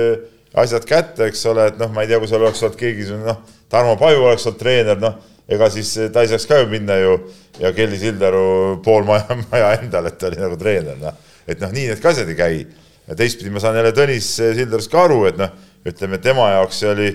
[0.60, 3.42] asjad kätte, eks ole, et noh, ma ei tea, kui seal oleks olnud keegi, noh,
[3.70, 5.18] Tarmo Paju oleks olnud treener, noh,
[5.50, 7.16] ega siis ta ei saaks ka ju minna ju
[7.62, 8.44] ja Kelly Sildaru
[8.86, 11.18] pool maja, maja endale, et ta oli nagu treener, noh.
[11.50, 12.62] et noh, nii need ka asjad ei käi.
[13.10, 15.54] ja teistpidi ma saan jälle Tõnis Sildarust ka aru, et noh,
[15.90, 17.10] ütleme tema jaoks see oli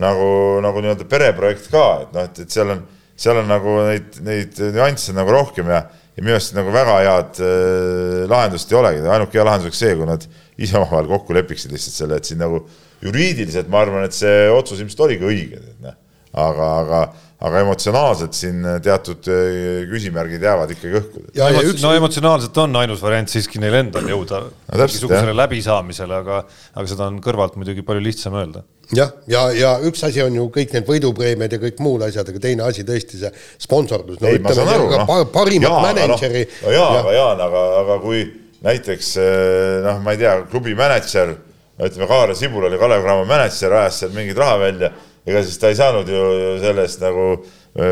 [0.00, 0.30] nagu,
[0.62, 2.84] nagu nii-öelda pereprojekt ka, et noh, et, et seal on,
[3.20, 5.84] seal on nagu neid, neid nüansse nagu rohkem ja,
[6.16, 9.96] ja minu arust nagu väga head äh, lahendust ei olegi, ainuke hea lahendus oleks see,
[9.98, 10.24] kui nad
[10.60, 12.62] ise omavahel kokku lepiksid lihtsalt selle, et siin nagu
[13.04, 15.98] juriidiliselt ma arvan, et see otsus ilmselt oligi õige, noh,
[16.40, 17.02] aga, aga
[17.40, 21.22] aga emotsionaalselt siin teatud äh, küsimärgid jäävad ikkagi õhku.
[21.32, 21.80] Üks...
[21.80, 26.42] no emotsionaalselt on ainus variant siiski neil endal jõuda no, mingisugusele läbisaamisele, aga,
[26.74, 28.64] aga seda on kõrvalt muidugi palju lihtsam öelda.
[28.96, 32.28] Jah, ja, ja, ja üks asi on ju kõik need võidupreemiad ja kõik muud asjad,
[32.32, 33.32] aga teine asi tõesti see
[33.62, 34.20] sponsordus.
[34.22, 35.12] no ei, saan aru, noh.
[35.34, 36.46] parimat mänedžeri.
[36.64, 38.24] no jaa, aga Jaan, aga, aga kui
[38.64, 41.36] näiteks äh, noh, ma ei tea, klubi mänedžer,
[41.80, 44.92] ütleme, Kaarel Sibul oli Kalev Cramo mänedžer, ajas seal mingit raha välja
[45.28, 46.22] ega siis ta ei saanud ju
[46.62, 47.26] sellest nagu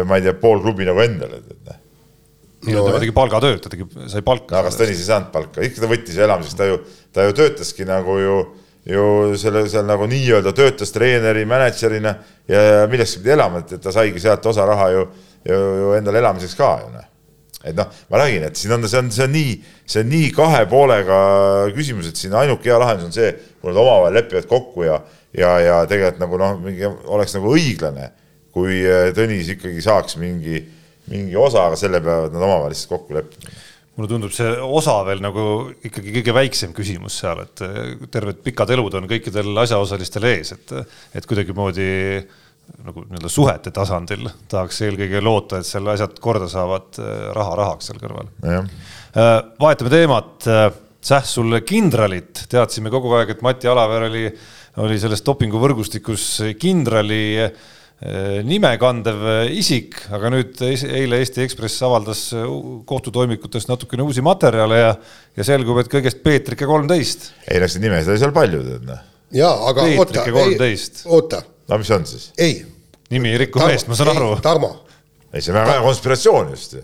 [0.09, 1.43] ma ei tea, pool klubi nagu endale.
[1.69, 1.77] Noh.
[2.75, 4.57] no ta tegi palgatööd, ta tegi, sai palka.
[4.59, 6.81] aga kas Tõnis ei saanud palka, ikka ta võttis elamiseks, ta ju,
[7.15, 8.39] ta ju töötaski nagu ju,
[8.89, 12.15] ju selle seal nagu nii-öelda töötas treeneri, mänedžerina
[12.49, 15.05] ja millekski pidi elama, et, et ta saigi sealt osa raha ju,
[15.45, 17.05] ju, ju endale elamiseks ka ju noh.
[17.67, 20.29] Et noh, ma räägin, et siin on, see on, see on nii, see on nii
[20.33, 21.17] kahe poolega
[21.75, 25.01] küsimus, et siin ainuke hea lahendus on see, kui nad omavahel lepivad kokku ja
[25.37, 28.13] ja, ja tegelikult nagu noh, mingi oleks nagu õiglane,
[28.55, 30.63] kui äh, Tõnis ikkagi saaks mingi,
[31.11, 33.59] mingi osa, aga selle peavad nad omavahel lihtsalt kokku leppima
[33.99, 35.45] mulle tundub see osa veel nagu
[35.85, 40.75] ikkagi kõige väiksem küsimus seal, et äh, terved pikad elud on kõikidel asjaosalistel ees, et,
[41.19, 41.89] et kuidagimoodi
[42.85, 47.91] nagu nii-öelda suhete tasandil tahaks eelkõige loota, et seal asjad korda saavad äh, raha rahaks
[47.91, 48.31] seal kõrval.
[49.61, 50.53] vahetame teemat.
[51.09, 54.25] Säh sulle kindralit, teadsime kogu aeg, et Mati Alaver oli
[54.85, 56.29] oli selles dopinguvõrgustikus
[56.61, 57.67] kindrali eh,
[58.47, 62.21] nime kandev isik, aga nüüd eile Eesti Ekspress avaldas
[62.87, 64.93] kohtutoimikutest natukene uusi materjale ja,
[65.35, 67.33] ja selgub, et kõigest Peetrike kolmteist.
[67.51, 69.03] ei no neid nimesid oli seal palju, tead noh.
[69.35, 70.71] jaa, aga Peetrike oota,
[71.17, 71.43] oota.
[71.73, 72.31] no mis on siis?
[72.39, 72.61] ei.
[73.11, 74.31] nimi ei riku meest, ma saan ei, aru.
[74.47, 74.73] Tarmo.
[75.33, 76.79] ei, see on väga hea konspiratsioon just.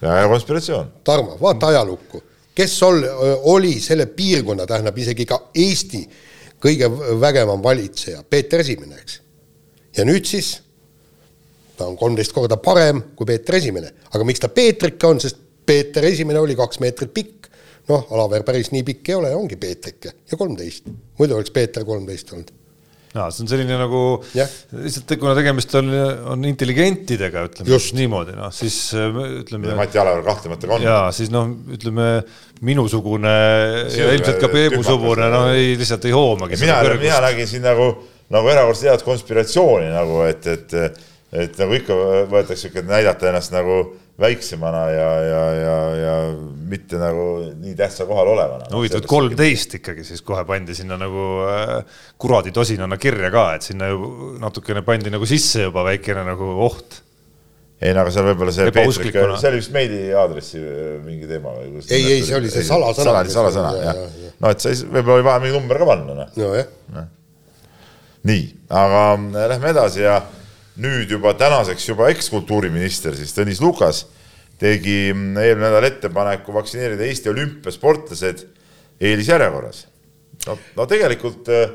[0.00, 0.92] väga hea konspiratsioon.
[1.04, 2.24] Tarmo, vaata ajalukku,
[2.56, 3.04] kes ol,
[3.52, 6.06] oli selle piirkonna, tähendab isegi ka Eesti
[6.60, 6.88] kõige
[7.20, 9.20] vägevam valitseja, Peeter Esimene, eks.
[9.96, 10.54] Ja nüüd siis
[11.78, 16.04] ta on kolmteist korda parem kui Peeter Esimene, aga miks ta Peetrik on, sest Peeter
[16.04, 17.50] Esimene oli kaks meetrit pikk,
[17.90, 22.34] noh, Alaver päris nii pikk ei ole, ongi Peetrike ja kolmteist, muidu oleks Peeter kolmteist
[22.36, 22.56] olnud
[23.10, 25.90] jaa, see on selline nagu lihtsalt, kuna tegemist on,
[26.30, 27.94] on intelligentidega, ütleme Just.
[27.98, 29.74] niimoodi, noh siis ütleme.
[29.78, 30.86] Mati Alaver kahtlemata ka on.
[30.86, 32.06] jaa, siis noh, ütleme
[32.66, 33.34] minusugune
[33.96, 36.60] ja ilmselt ka Peebusugune, no ei, lihtsalt ei hoomagi.
[36.62, 37.90] mina, mina nägin siin nagu,
[38.30, 41.00] nagu erakordselt head konspiratsiooni nagu, et, et,
[41.32, 41.96] et nagu ikka
[42.30, 43.82] võetakse sihuke, näidata ennast nagu
[44.20, 46.14] väiksemana ja, ja, ja, ja
[46.70, 47.26] mitte nagu
[47.56, 48.66] nii tähtsal kohal olevana.
[48.70, 51.76] no huvitav, et kolmteist ikkagi siis kohe pandi sinna nagu äh,
[52.20, 57.00] kuradi tosinana kirja ka, et sinna ju natukene pandi nagu sisse juba väikene nagu oht.
[57.80, 61.80] ei no aga seal võib-olla see Peetrik, see oli vist meiliaadressi äh, mingi teema või?
[61.88, 63.24] ei, ei, see oli see salasõna.
[63.24, 64.04] salasõna, jah.
[64.42, 66.36] no et siis võib-olla oli vaja mingi number ka panna, noh.
[66.36, 67.08] nojah no..
[68.26, 70.20] Nii, aga äh, lähme edasi ja
[70.80, 74.04] nüüd juba tänaseks juba ekskultuuriminister siis Tõnis Lukas
[74.60, 78.44] tegi eelmine nädal ettepaneku vaktsineerida Eesti olümpiasportlased
[79.00, 79.86] eelisjärjekorras.
[80.46, 81.70] no, no tegelikult äh,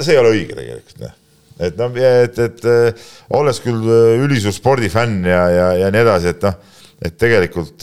[0.00, 1.18] see ei ole õige tegelikult, noh.
[1.60, 3.92] et noh, et, et äh, olles küll
[4.24, 6.56] ülisuur spordifänn ja, ja, ja nii edasi, et noh,
[7.02, 7.82] et tegelikult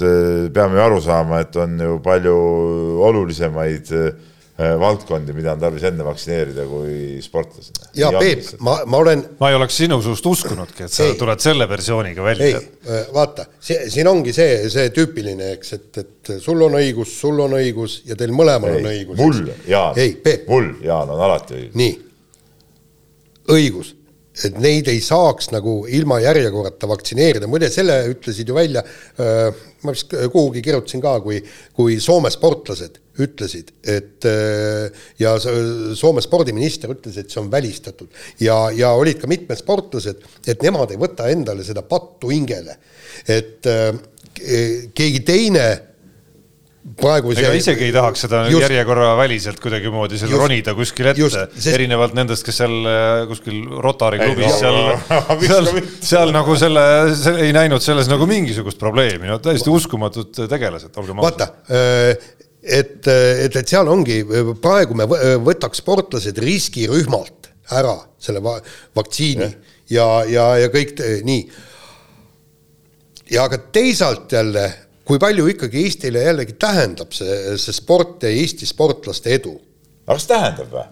[0.55, 2.35] peame ju aru saama, et on ju palju
[3.03, 4.13] olulisemaid Äh,
[4.79, 7.77] valdkondi, mida on tarvis enne vaktsineerida kui sportlased.
[7.95, 9.23] ja Peep, ma, ma olen.
[9.39, 11.15] ma ei oleks sinu suust uskunudki, et sa ei.
[11.19, 12.59] tuled selle versiooniga välja.
[12.59, 17.13] ei, äh, vaata, see, siin ongi see, see tüüpiline, eks, et, et sul on õigus,
[17.21, 19.21] sul on õigus ja teil mõlemal ei, on õigus.
[19.21, 20.01] mul, Jaan,
[20.49, 21.79] mul, Jaan, on alati õigus.
[21.79, 21.95] nii,
[23.55, 23.95] õigus
[24.45, 28.83] et neid ei saaks nagu ilma järjekorrata vaktsineerida, muide selle ütlesid ju välja,
[29.19, 29.49] äh,
[29.83, 31.41] ma vist kuhugi kirjutasin ka, kui,
[31.75, 38.07] kui Soome sportlased ütlesid, et äh, ja Soome spordiminister ütles, et see on välistatud.
[38.43, 42.79] Ja, ja olid ka mitmed sportlased, et nemad ei võta endale seda pattu hingele,
[43.27, 43.91] et äh,
[44.95, 45.67] keegi teine
[46.97, 51.29] praegu ega isegi ei tahaks seda just, järjekorra väliselt kuidagimoodi seal just, ronida kuskil ette,
[51.35, 51.69] sest...
[51.73, 54.79] erinevalt nendest, kes seal äh, kuskil Rotary klubis ei, seal,
[55.51, 55.69] seal,
[56.11, 56.83] seal nagu selle,
[57.19, 61.45] selle, ei näinud selles nagu mingisugust probleemi, no täiesti uskumatud tegelased, olgem ausad.
[61.45, 64.21] vaata, äh, et, et, et seal ongi,
[64.61, 65.07] praegu me
[65.45, 68.57] võtaks sportlased riskirühmalt ära selle va
[68.97, 69.47] vaktsiini
[69.93, 71.41] ja, ja, ja, ja kõik nii.
[73.35, 74.67] ja aga teisalt jälle
[75.09, 79.55] kui palju ikkagi Eestile jällegi tähendab see, see sport ja Eesti sportlaste edu?
[80.05, 80.85] aga kas tähendab või?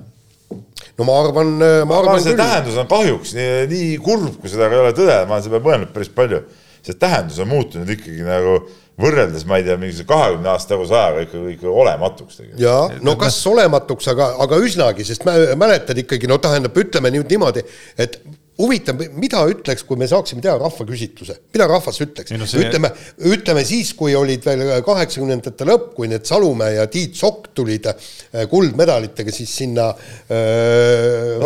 [0.97, 1.53] no ma arvan,
[1.89, 2.41] ma arvan see küll.
[2.41, 5.69] tähendus on kahjuks nii, nii kurb, kui seda ei ole tõde, ma olen selle peale
[5.69, 6.41] mõelnud päris palju.
[6.87, 8.57] see tähendus on muutunud ikkagi nagu
[8.97, 12.63] võrreldes, ma ei tea, mingisuguse kahekümne aasta taguse ajaga ikka, ikka olematuks tegelikult.
[12.63, 17.61] jaa, no kas olematuks, aga, aga üsnagi, sest mäletad ikkagi, no tähendab, ütleme nüüd niimoodi,
[17.99, 18.17] et
[18.57, 22.33] huvitav, mida ütleks, kui me saaksime teha rahvaküsitluse, mida rahvas ütleks?
[22.49, 22.63] See...
[22.65, 22.89] ütleme,
[23.29, 28.47] ütleme siis, kui olid veel kaheksakümnendate lõpp, kui need Salumäe ja Tiit Sokk tulid äh,
[28.49, 31.37] kuldmedalitega siis sinna äh,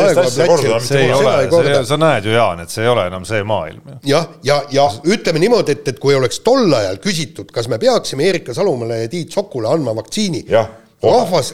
[1.90, 3.98] sa näed ju, Jaan, et see ei ole enam see maailm.
[4.08, 7.82] jah, ja, ja, ja ütleme niimoodi, et, et kui oleks tol ajal küsitud, kas me
[7.82, 10.46] peaksime Erika Salumäele ja Tiit Sokule andma vaktsiini,
[11.04, 11.52] rahvas,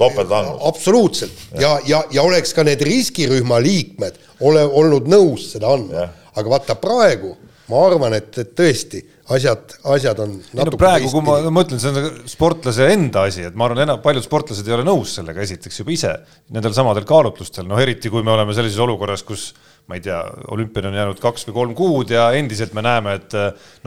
[0.70, 1.44] absoluutselt.
[1.60, 6.76] Ja, ja, ja oleks ka need riskirühma liikmed ole olnud nõus seda andma, aga vaata
[6.82, 7.36] praegu
[7.68, 9.02] ma arvan, et, et tõesti
[9.36, 13.68] asjad, asjad on no praegu, kui ma mõtlen, see on sportlase enda asi, et ma
[13.68, 16.14] arvan, enam paljud sportlased ei ole nõus sellega esiteks juba ise
[16.56, 19.50] nendel samadel kaalutlustel, noh eriti kui me oleme sellises olukorras, kus
[19.88, 20.18] ma ei tea,
[20.52, 23.36] olümpiani on jäänud kaks või kolm kuud ja endiselt me näeme, et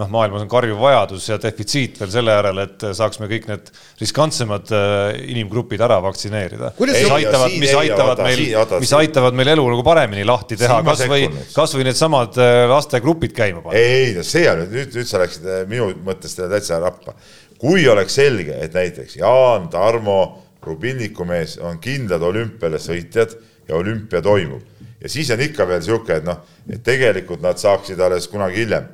[0.01, 3.69] noh, maailmas on karjuv vajadus ja defitsiit veel selle järele, et saaksime kõik need
[4.01, 6.73] riskantsemad äh, inimgrupid ära vaktsineerida.
[6.81, 8.45] mis aitavad, mis aitavad meil,
[8.81, 13.77] mis aitavad meil elu nagu paremini lahti teha, kasvõi, kasvõi needsamad äh, lastegrupid käima panna.
[13.77, 17.13] ei, no see on nüüd, nüüd, nüüd sa läksid minu mõttes täitsa rappa.
[17.61, 20.23] kui oleks selge, et näiteks Jaan, Tarmo,
[20.65, 23.37] Rubinniku mees on kindlad olümpiale sõitjad
[23.69, 28.01] ja olümpia toimub ja siis on ikka veel niisugune, et noh, et tegelikult nad saaksid
[28.01, 28.89] alles kunagi hiljem.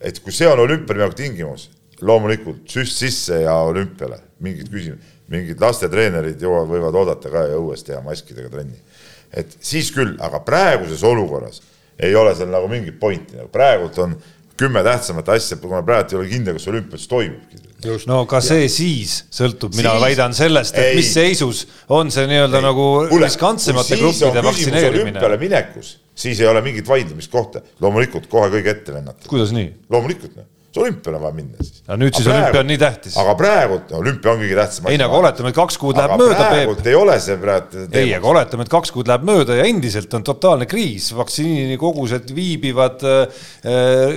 [0.00, 6.40] et kui see on olümpiale tingimus, loomulikult süst sisse ja olümpiale, mingid küsimused, mingid lastetreenerid
[6.40, 8.78] jõuavad, võivad oodata ka ja õues teha maskidega trenni.
[9.32, 11.62] et siis küll, aga praeguses olukorras
[11.98, 14.14] ei ole seal nagu mingit pointi, nagu praegult on
[14.58, 17.67] kümme tähtsamat asja, kuna praegu ei ole kindel, kas olümpias toimubki.
[18.10, 18.72] No ka see ja.
[18.72, 20.98] siis sõltub, mina siis, väidan sellest, et ei.
[20.98, 21.64] mis seisus
[21.94, 25.04] on see nii-öelda nagu riskantsemate gruppide vaktsineerimine.
[25.06, 29.30] olümpiale minekus, siis ei ole mingit vaidlemiskohta, loomulikult kohe kõige ette lennata.
[29.30, 29.72] kuidas nii?
[29.94, 31.82] loomulikult noh olümpiale on vaja minna siis.
[31.86, 33.18] aga nüüd siis aga olümpia on nii tähtis.
[33.22, 34.88] aga praegu olümpia on kõige tähtsam.
[34.92, 36.38] ei, aga oletame, et kaks kuud läheb mööda.
[36.40, 37.84] praegult ei ole see praegu.
[38.02, 43.06] ei, aga oletame, et kaks kuud läheb mööda ja endiselt on totaalne kriis, vaktsiinikogused viibivad
[43.06, 43.46] äh,.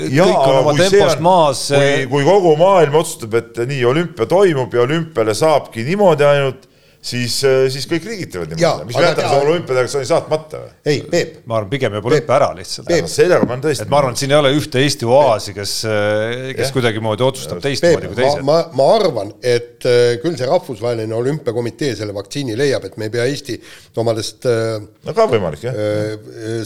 [0.08, 1.68] kõik on oma tempost on, maas.
[1.72, 6.71] kui, äh, kui kogu maailm otsustab, et nii olümpia toimub ja olümpiale saabki niimoodi ainult
[7.02, 8.86] siis, äh, siis kõik liigitavad niimoodi.
[8.86, 10.72] mis me jätame selle olümpiadelegatsiooni saatmata või?
[10.86, 11.34] ei, Peep.
[11.50, 12.92] ma arvan, pigem jääb olümpia ära lihtsalt.
[13.10, 13.86] sellega ma olen tõesti.
[13.88, 17.62] et ma arvan, et siin ei ole ühte Eesti oaasi, kes, äh, kes kuidagimoodi otsustab
[17.64, 18.44] teistmoodi kui teised.
[18.46, 23.16] ma, ma arvan, et äh, küll see rahvusvaheline olümpiakomitee selle vaktsiini leiab, et me ei
[23.18, 23.58] pea Eesti
[24.02, 24.46] omadest.
[24.46, 25.82] no ka võimalik jah.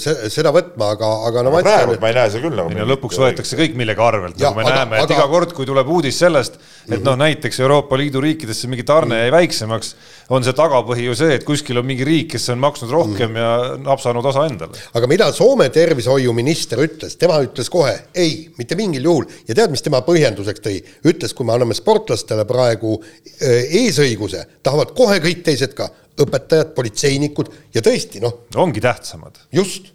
[0.03, 1.71] seda võtma, aga, aga no ma ütlen.
[1.71, 2.75] praegu ma ei näe seda küll nagu.
[2.75, 5.21] no lõpuks võetakse kõik millegi arvelt, nagu me aga, näeme, et aga...
[5.21, 6.59] iga kord, kui tuleb uudis sellest,
[6.91, 9.95] et noh, näiteks Euroopa Liidu riikidesse mingi tarne jäi väiksemaks
[10.33, 13.39] on see tagapõhi ju see, et kuskil on mingi riik, kes on maksnud rohkem mm.
[13.41, 13.49] ja
[13.85, 14.79] napsanud osa endale.
[14.97, 19.85] aga mida Soome tervishoiuminister ütles, tema ütles kohe ei, mitte mingil juhul ja tead, mis
[19.85, 20.79] tema põhjenduseks tõi?
[21.11, 25.89] ütles, kui me anname sportlastele praegu äh, eesõiguse, tahavad kohe kõik teised ka,
[26.25, 28.45] õpetajad, politseinikud ja tõesti noh.
[28.61, 29.37] ongi tähtsamad.
[29.53, 29.91] just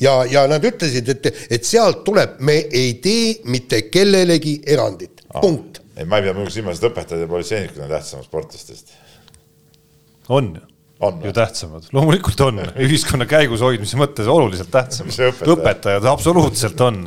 [0.00, 5.82] ja, ja nad ütlesid, et, et sealt tuleb, me ei tee mitte kellelegi erandit, punkt.
[5.96, 9.02] ei, ma ei pea muidugi silmas, et õpetajad ja politseinikud on tähtsamad sportlastest
[10.28, 10.64] on ju
[11.00, 15.12] on ju tähtsamad, loomulikult on, ühiskonna käigus hoidmise mõttes oluliselt tähtsamad.
[15.12, 15.52] Õpetaja.
[15.52, 17.02] õpetajad absoluutselt on.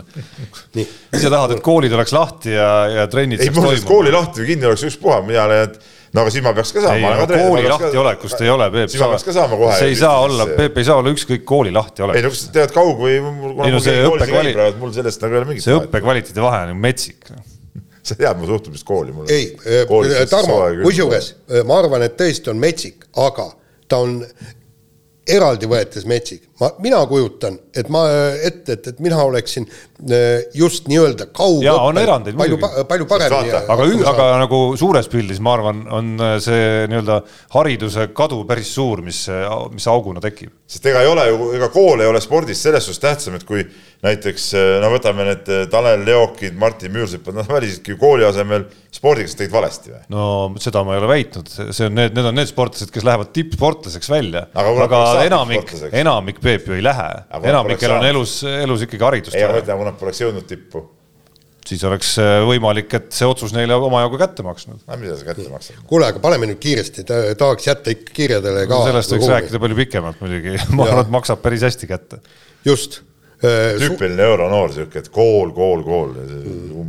[0.78, 4.70] ise tahad, et koolid oleks lahti ja, ja trennid ei, muuseas kooli lahti või kinni
[4.70, 7.15] oleks ükspuha, mina leian, et no aga siis ma peaks ka saama.
[7.15, 8.93] ei, no kooli lahtiolekust ei ole, Peep.
[8.93, 9.78] siis ma peaks ka saama kohe.
[9.82, 12.20] see ei saa olla, Peep ei saa olla ükskõik kooli lahtiolek.
[12.20, 15.49] ei no kas tead kaug või ei no see õppekvaliteet, mul sellest nagu ei ole
[15.55, 17.34] mingit see õppekvaliteedi vahe on metsik
[18.04, 19.30] sa tead mu suhtumist kooli mul.
[19.32, 19.52] ei,
[20.30, 21.34] Tarmo, kusjuures
[21.68, 23.50] ma arvan, et tõesti on metsik, aga
[23.89, 24.20] ta on
[25.30, 26.49] eraldi võetes metsik.
[26.60, 28.03] ma, mina kujutan, et ma
[28.45, 33.53] ette, et, et mina oleksin äh, just nii-öelda kaugõppel palju palju paremini.
[33.55, 36.12] aga, aga nagu suures pildis ma arvan, on
[36.43, 37.22] see nii-öelda
[37.55, 39.26] hariduse kadu päris suur, mis,
[39.74, 40.53] mis auguna tekib.
[40.70, 43.64] sest ega ei ole ju, ega kool ei ole spordis selles suhtes tähtsam, et kui
[44.03, 44.51] näiteks
[44.84, 49.93] no võtame need Tanel Leokid, Martin Müürsepad, nad valisidki kooli asemel spordi, kas tegid valesti
[49.93, 50.01] või?
[50.14, 50.24] no
[50.62, 54.12] seda ma ei ole väitnud, see on need, need on need sportlased, kes lähevad tippsportlaseks
[54.12, 57.10] välja, Aga aga enamik, enamik Peep ju ei lähe
[57.50, 60.84] enamikel on elus, elus ikkagi haridust ei, aga ütlen, kui nad poleks jõudnud tippu,
[61.70, 64.82] siis oleks äh, võimalik, et see otsus neile omajagu kätte maksnud.
[64.86, 65.84] no mida see kätte maksab?
[65.89, 68.82] kuule, aga paneme nüüd kiiresti, tahaks jätta ikka kirjadele ka.
[68.88, 72.22] sellest võiks rääkida palju pikemalt muidugi, ma arvan, et maksab päris hästi kätte.
[72.68, 73.02] just.
[73.39, 76.18] tüüpiline euronoor sihuke, et kool, kool, kool.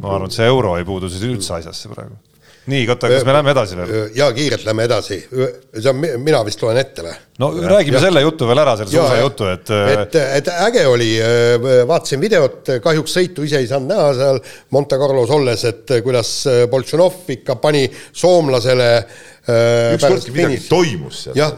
[0.01, 2.19] ma arvan, et see euro ei puudu siis üldse asjasse praegu.
[2.67, 4.11] nii, Kotta, kas me läheme edasi veel?
[4.15, 7.15] ja kiirelt lähme edasi, see on, mina vist loen ette või?
[7.41, 9.23] no räägime Ja- selle jutu veel ära, selle Jaa, jah.
[9.25, 11.09] jutu, et äh, et, et äge oli,
[11.89, 14.41] vaatasin videot, kahjuks sõitu ise ei saanud näha seal
[14.77, 16.35] Monte Carlos olles, et kuidas
[16.71, 19.29] Boltšanov ikka pani soomlasele äh,
[19.97, 21.37] ükskordki midagi toimus seal.
[21.39, 21.55] jah,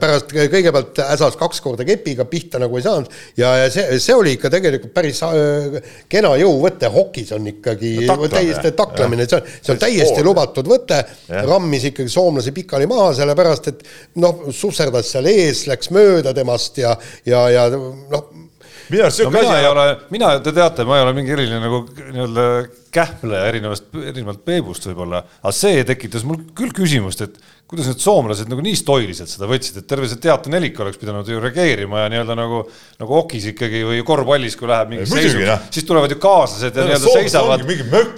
[0.00, 3.12] pärast kõigepealt äsas kaks korda kepiga pihta nagu ei saanud.
[3.38, 5.78] Ja, ja see, see oli ikka tegelikult päris äh,
[6.12, 10.30] kena jõuvõte, hokis on ikkagi No taklamine, täiesti taklamine, see on, see on täiesti pool.
[10.30, 11.02] lubatud võte,
[11.50, 13.86] rammis ikkagi soomlase pikali maha, sellepärast et
[14.22, 16.94] noh, susserdas seal ees, läks mööda temast ja,
[17.28, 18.45] ja, ja noh,
[18.90, 21.60] minu arust sihuke mina ei asi, ole, mina, te teate, ma ei ole mingi eriline
[21.62, 22.46] nagu nii-öelda
[22.94, 28.46] kähpleja erinevast, erinevalt Peebust võib-olla, aga see tekitas mul küll küsimust, et kuidas need soomlased
[28.46, 32.36] nagu nii stoiliselt seda võtsid, et terve see teaternelik oleks pidanud ju reageerima ja nii-öelda
[32.38, 32.60] nagu,
[33.00, 36.84] nagu okis ikkagi või korvpallis, kui läheb mingi seisu noh., siis tulevad ju kaaslased ja
[36.86, 37.64] nii-öelda seisavad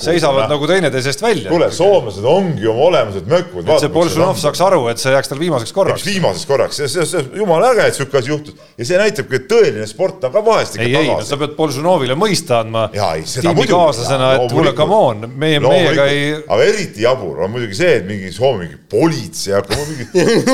[0.05, 0.51] seisavad noh.
[0.53, 1.49] nagu teineteisest välja.
[1.49, 3.65] kuule, soomlased ongi oma olemuselt mökud.
[3.65, 6.05] et see Boltšanov saaks aru, et see jääks tal viimaseks korraks.
[6.05, 9.49] viimaseks korraks, see, see, see jumala äge, et sihuke asi juhtus ja see näitabki, et
[9.49, 14.31] tõeline sport on ka vahest ikka ei, ei, no sa pead Boltšanovile mõista andma tiimikaaslasena,
[14.37, 18.29] et kuule, come on, meie, meiega ei, aga eriti jabur on muidugi see, et mingi
[18.35, 20.07] Soome mingi politsei hakkab, mingi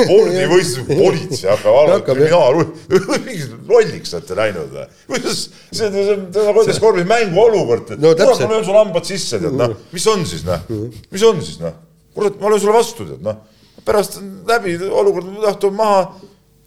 [0.05, 2.35] spordivõistluse politsei hakkab Hakkab, jah.
[2.35, 4.85] kriminaal, mingi lolliks olete läinud või?
[5.09, 8.83] kuidas, see on, see on nagu öeldakse korvis mänguolukord, et No kurat, ma löön sulle
[8.83, 10.69] hambad sisse, tead noh, mis on siis noh,
[11.11, 11.75] mis on siis noh,
[12.15, 13.41] kurat, ma löön sulle vastu, tead noh,
[13.85, 16.05] pärast on läbi olukord, tahtu maha,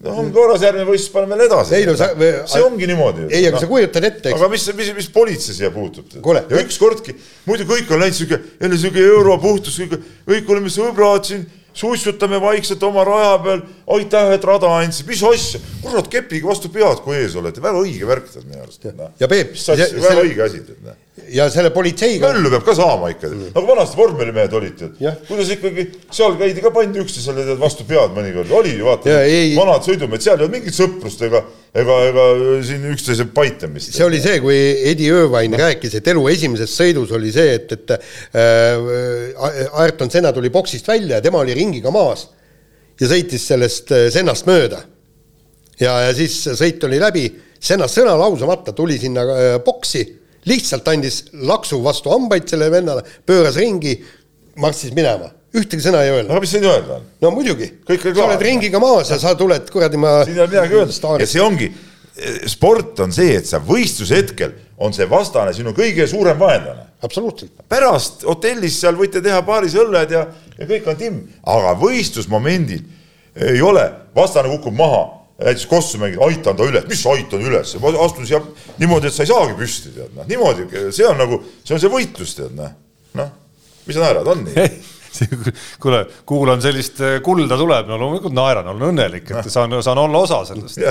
[0.06, 1.72] no ongi korras, järgmine võistlus paneme veel edasi.
[1.74, 2.12] Ei, no sa-
[2.46, 3.24] see ongi niimoodi.
[3.34, 6.06] ei, aga sa kujutad ette, eks aga mis, mis, mis politsei siia puutub?
[6.14, 7.16] Ja ükskordki,
[7.48, 9.96] muidu kõik on läinud siuke, jälle siuke europuhtus, kõik,
[10.30, 11.42] kõik oleme sõbrad siin,
[11.78, 13.60] suitsutame vaikselt oma raja peal,
[13.98, 18.08] aitäh, et rada andsid, mis asja, kurat, kepiga vastu pead, kui ees olete, väga õige
[18.08, 18.82] värk tead minu arust.
[19.22, 19.54] Ja Peep,
[20.02, 20.88] väga õige asi tead.
[21.34, 25.84] Ja selle politseiga, möllu peab ka saama ikka, nagu vanasti vormelimehed olid Jah., kuidas ikkagi
[26.14, 29.18] seal käidi ka pandi üksteisele tead vastu pead mõnikord, oli ju vaata
[29.58, 31.42] vanad sõidumehed, seal ei olnud mingit sõprust ega,
[31.74, 32.26] ega, ega
[32.66, 33.92] siin üksteise paitamist.
[33.96, 34.56] see oli see, kui
[34.92, 40.52] Eddie Irvine rääkis, et elu esimeses sõidus oli see, et, et äh, Ayrton Senna tuli
[40.54, 42.28] boksist välja ja tema oli ringiga maas
[43.00, 44.82] ja sõitis sellest äh, Sennast mööda.
[45.80, 50.04] ja, ja siis sõit oli läbi, Senna sõna lausamata tuli sinna äh, boksi,
[50.48, 53.96] lihtsalt andis laksu vastu hambaid sellele vennale, pööras ringi,
[54.58, 56.32] marssis minema, ühtegi sõna ei öelnud.
[56.32, 57.06] aga mis siin öelda on?
[57.24, 60.80] no muidugi, sa oled ringiga maas ja sa tuled kuradi ma siin ei ole midagi
[60.80, 61.70] öelda ja see ongi,
[62.50, 66.86] sport on see, et sa võistluse hetkel on see vastane sinu kõige suurem vaenlane.
[67.02, 67.52] absoluutselt.
[67.68, 70.26] pärast hotellis seal võite teha paaris õlled ja,
[70.58, 72.84] ja kõik on timm, aga võistlusmomendil
[73.48, 73.84] ei ole,
[74.16, 75.04] vastane kukub maha,
[75.38, 78.40] näiteks kossu mängid, aitan ta üles, mis aitan üles, ma astun siia
[78.80, 81.92] niimoodi, et sa ei saagi püsti, tead noh, niimoodi, see on nagu, see on see
[81.92, 82.72] võitlus, tead noh,
[83.20, 83.34] noh,
[83.86, 84.68] mis sa naerad, on nii?
[85.82, 90.24] kuule, kuulan sellist eh, kulda tuleb, no loomulikult naeran, olen õnnelik, et saan, saan olla
[90.26, 90.82] osa sellest.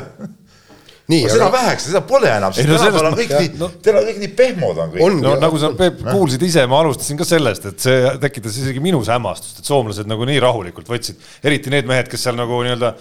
[1.08, 3.70] jah, nii, seda aga väheks, seda pole enam, no tänapäeval on kõik jah, nii no-,
[3.84, 5.04] täna kõik nii pehmod on kõik.
[5.06, 8.84] on no nagu sa, Peep, kuulsid ise, ma alustasin ka sellest, et see tekitas isegi
[8.84, 12.94] minus hämmastust, et soomlased nagu nii rahulikult võtsid, eriti need mehed, kes seal nagu nii-öelda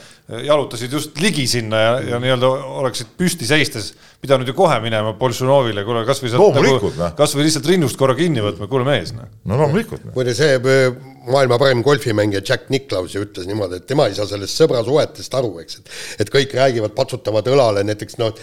[0.46, 2.52] jalutasid just ligi sinna ja, ja nii-öelda
[2.84, 3.92] oleksid püsti seistes
[4.22, 7.08] pidanud ju kohe minema Boltšanovile, kuule kasvõi sealt Loomulikult, noh.
[7.08, 9.28] nagu, kasvõi lihtsalt rinnust korra kinni võtma, kuule mees, noh.
[9.46, 10.06] no loomulikult.
[10.14, 10.94] muide, see öö,
[11.26, 15.52] maailma parim golfimängija Jack Nicklaus ju ütles niimoodi, et tema ei saa sellest sõbrasuhetest aru,
[15.62, 18.34] eks, et et kõik räägivad, patsutavad õlale, näiteks noh,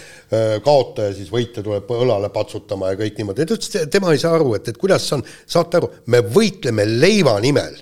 [0.64, 4.54] kaotaja siis võitja tuleb õlale patsutama ja kõik niimoodi, ta ütles, tema ei saa aru,
[4.58, 5.24] et, et kuidas see on,
[5.56, 7.80] saate aru, me võitleme leiva nimel.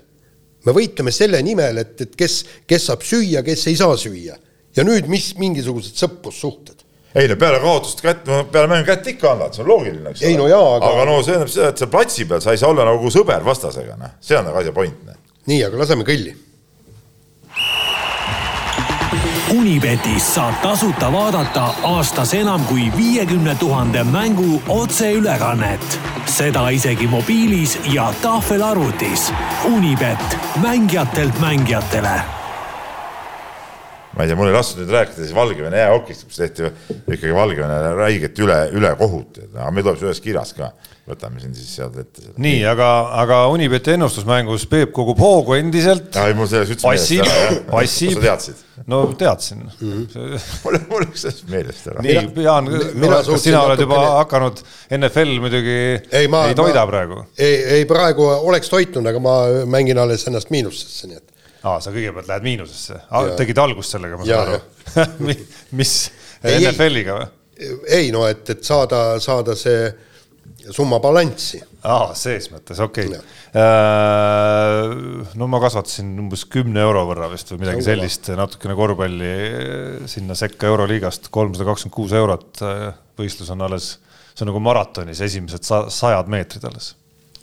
[0.63, 4.37] me võitleme selle nimel, et, et kes, kes saab süüa, kes ei saa süüa.
[4.75, 6.82] ja nüüd, mis mingisugused sõprussuhted
[7.15, 10.37] ei no peale kaotust kätt, peale mängu kätt ikka annad, see on loogiline, eks Ei,
[10.37, 12.69] no jaa, aga- aga no see tähendab seda, et seal platsi peal sa ei saa
[12.73, 15.19] olla nagu sõber vastasega, noh, see on nagu asja point, noh.
[15.45, 16.33] nii, aga laseme kõlli.
[19.53, 25.99] Unibetis saab tasuta vaadata aastas enam kui viiekümne tuhande mängu otseülekannet.
[26.25, 29.31] seda isegi mobiilis ja tahvelarvutis.
[29.65, 32.21] Unibet, mängijatelt mängijatele
[34.13, 36.69] ma ei tea, mul ei lastud nüüd rääkida siis Valgevene jäähokist, kus tehti
[37.01, 41.71] ikkagi Valgevenele räiget üle, ülekohut, aga meil tuleb see ühes kirjas ka võtame siin siis
[41.75, 42.29] sealt ette.
[42.39, 42.89] nii, aga,
[43.19, 46.15] aga Unibeti ennustusmängus Peep kogub hoogu endiselt.
[46.21, 47.25] ei, mul selles üldse passib,
[47.67, 48.13] passib.
[48.15, 48.61] sa teadsid?
[48.87, 50.05] no teadsin mm.
[50.13, 50.45] -hmm.
[50.63, 52.05] mul, mul läks sellest meelest ära.
[52.07, 54.21] nii, Jaan, kas sina oled juba natukene...
[54.21, 54.63] hakanud,
[55.01, 55.77] NFL muidugi
[56.21, 57.19] ei, ma, ei toida ma, praegu?
[57.35, 59.37] ei, ei praegu oleks toitnud, aga ma
[59.75, 61.32] mängin alles ennast miinusesse, nii et.
[61.63, 62.99] Aa, sa kõigepealt lähed miinusesse,
[63.39, 65.35] tegid algust sellega, ma saan aru
[65.79, 65.93] mis,
[66.43, 67.29] NFL-iga või?
[67.93, 69.87] ei no et, et saada, saada see
[70.71, 71.59] summa balanssi.
[71.83, 73.33] aa, ses mõttes, okei okay..
[73.59, 79.33] Äh, no ma kasvatasin umbes kümne euro võrra vist või midagi sellist, natukene korvpalli
[80.09, 82.63] sinna sekka Euroliigast, kolmsada kakskümmend kuus eurot.
[83.19, 83.91] võistlus on alles,
[84.33, 86.93] see on nagu maratonis esimesed sajad meetrid alles.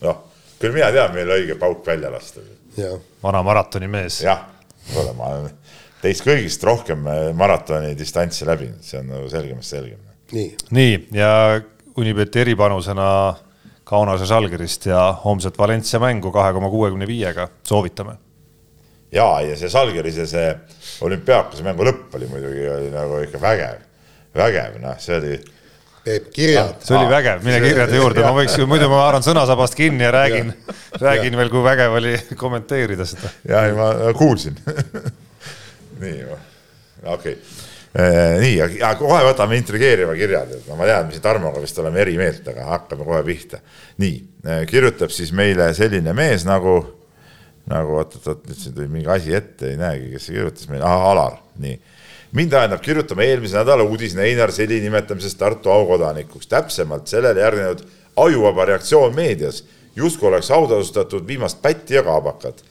[0.02, 0.24] noh,
[0.58, 2.44] küll mina tean, millal õige pauk välja lasta.
[3.22, 4.20] Vana maratonimees.
[4.24, 4.46] jah,
[5.16, 5.50] ma olen
[6.00, 7.04] teist kõigist rohkem
[7.36, 10.00] maratoni distantsi läbinud, see on nagu selgemast selgem.
[10.32, 11.60] nii, nii ja
[12.00, 13.10] Unibeti eripanusena
[13.84, 18.14] Kaunas ja Žalgirist ja homset Valencia mängu kahe koma kuuekümne viiega soovitame.
[19.12, 20.50] ja, ja see Žalgirise see
[21.04, 23.82] olümpiaakose mängu lõpp oli muidugi oli nagu ikka vägev,
[24.34, 25.40] vägev, noh, see oli.
[26.04, 26.78] Peep, kirjad.
[26.84, 30.54] see oli vägev, mine kirjade juurde, ma võiks, muidu ma haaran sõnasabast kinni ja räägin,
[31.06, 31.40] räägin ja.
[31.42, 33.32] veel, kui vägev oli kommenteerida seda.
[33.48, 34.56] ja, ja ma kuulsin
[36.02, 37.34] nii, okei okay
[37.98, 42.12] Äh, nii, ja kohe võtame intrigeeriva kirja, no ma tean, mis Tarmoga vist oleme eri
[42.20, 43.58] meelt, aga hakkame kohe pihta.
[43.98, 46.76] nii, äh, kirjutab siis meile selline mees nagu,
[47.66, 51.40] nagu oot-oot-oot, nüüd siin tuli mingi asi ette, ei näegi, kes see kirjutas meile, Alar,
[51.58, 51.80] nii.
[52.32, 57.84] Mind tähendab kirjutama eelmise nädala uudis Einar Seli nimetamisest Tartu aukodanikuks, täpsemalt sellele järgnenud
[58.16, 59.64] ajuvaba reaktsioon meedias,
[59.96, 62.64] justkui oleks autasustatud viimast pätti ja kaabakat.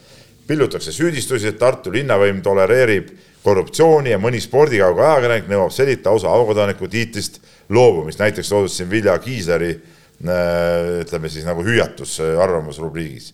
[0.48, 3.10] pillutakse süüdistusi, et Tartu linnavõim tolereerib
[3.44, 7.38] korruptsiooni ja mõni spordikauge ajakirjanik nõuab sellita ausa aukodaniku tiitlist
[7.70, 13.34] loobumist, näiteks toodud siin Vilja Kiisleri äh, ütleme siis nagu hüüatus äh, arvamusrubriigis.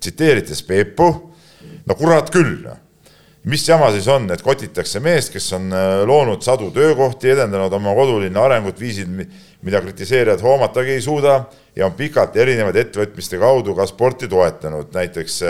[0.00, 1.12] tsiteerides Peepu,
[1.86, 2.85] no kurat küll, noh.
[3.46, 7.94] Mis jama siis on, et kotitakse meest, kes on äh, loonud sadu töökohti, edendanud oma
[7.94, 9.08] kodulinna arengut viisil,
[9.62, 11.40] mida kritiseerijad hoomatagi ei suuda
[11.76, 15.42] ja on pikalt erinevaid ettevõtmiste kaudu ka sporti toetanud, näiteks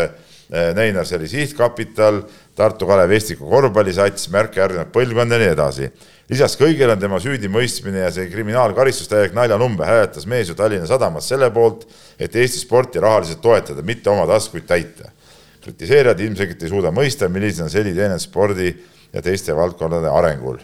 [0.75, 2.21] Neinar Seli Sihtkapital
[2.55, 5.91] Tartu Kalev Estiku korvpallisats, märke järgnenud põlvkond ja nii edasi.
[6.31, 11.29] lisaks kõigele on tema süüdimõistmine ja see kriminaalkaristus täielik naljanumber, hääletas mees ju Tallinna Sadamas
[11.29, 11.85] selle poolt,
[12.19, 15.11] et Eesti sporti rahaliselt toetada, mitte oma taskuid täita.
[15.67, 18.71] Kritiseerijad ilmselgelt ei suuda mõista, millised on teened spordi
[19.13, 20.59] ja teiste valdkondade arengul.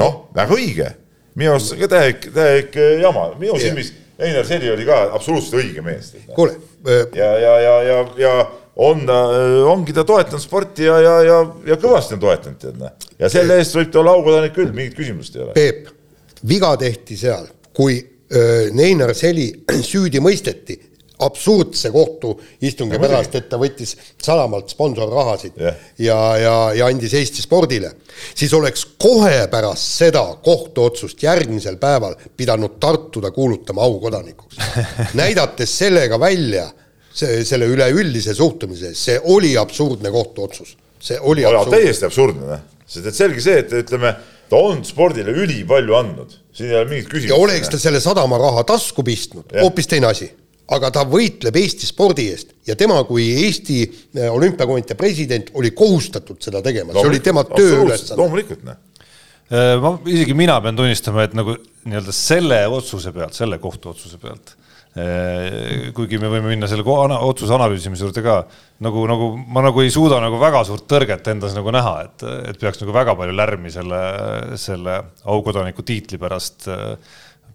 [0.00, 0.88] noh, väga õige,
[1.36, 3.92] minu arust ka täielik, täielik jama, minu silmis
[4.22, 6.12] Einar Seli oli ka absoluutselt õige mees.
[6.34, 6.56] kuule.
[7.16, 8.34] ja, ja, ja, ja, ja
[8.76, 9.18] on ta,
[9.68, 11.40] ongi ta toetanud sporti ja, ja, ja,
[11.72, 12.94] ja kõvasti on toetanud, tead näe.
[13.18, 15.56] ja selle eest võib ta olla aukodanik küll, mingit küsimust ei ole.
[15.56, 15.90] Peep,
[16.48, 17.98] viga tehti seal, kui
[18.72, 19.50] Neinar Seli
[19.92, 20.78] süüdi mõisteti
[21.26, 25.80] absurdse kohtuistungi pärast, et ta võttis Salamalt sponsorrahasid yeah.
[25.98, 27.94] ja, ja, ja andis Eesti spordile,
[28.34, 34.58] siis oleks kohe pärast seda kohtuotsust järgmisel päeval pidanud Tartu ta kuulutama aukodanikuks.
[35.20, 36.68] Näidates sellega välja
[37.14, 41.78] see, selle üleüldise suhtumise, see oli absurdne kohtuotsus, see oli absurdne.
[41.78, 44.14] täiesti absurdne, noh, sest et selge see, et ütleme,
[44.52, 47.32] ta on spordile ülipalju andnud, siin ei ole mingit küsimust.
[47.32, 50.30] ja oleks ta selle sadama raha tasku pistnud, hoopis teine asi
[50.76, 52.54] aga ta võitleb Eesti spordi eest.
[52.68, 58.18] Ja tema kui Eesti äh, Olümpiakomitee president oli kohustatud seda tegema, see oli tema tööülesanne.
[58.20, 58.78] loomulikult, noh
[59.52, 64.56] äh, ma, isegi mina pean tunnistama, et nagu nii-öelda selle otsuse pealt, selle kohtuotsuse pealt
[64.92, 68.34] Äh, kuigi me võime minna selle otsuse analüüsimise juurde ka,
[68.84, 72.58] nagu, nagu ma nagu ei suuda nagu väga suurt tõrget endas nagu näha, et, et
[72.60, 74.00] peaks nagu väga palju lärmi selle,
[74.60, 76.68] selle aukodaniku tiitli pärast,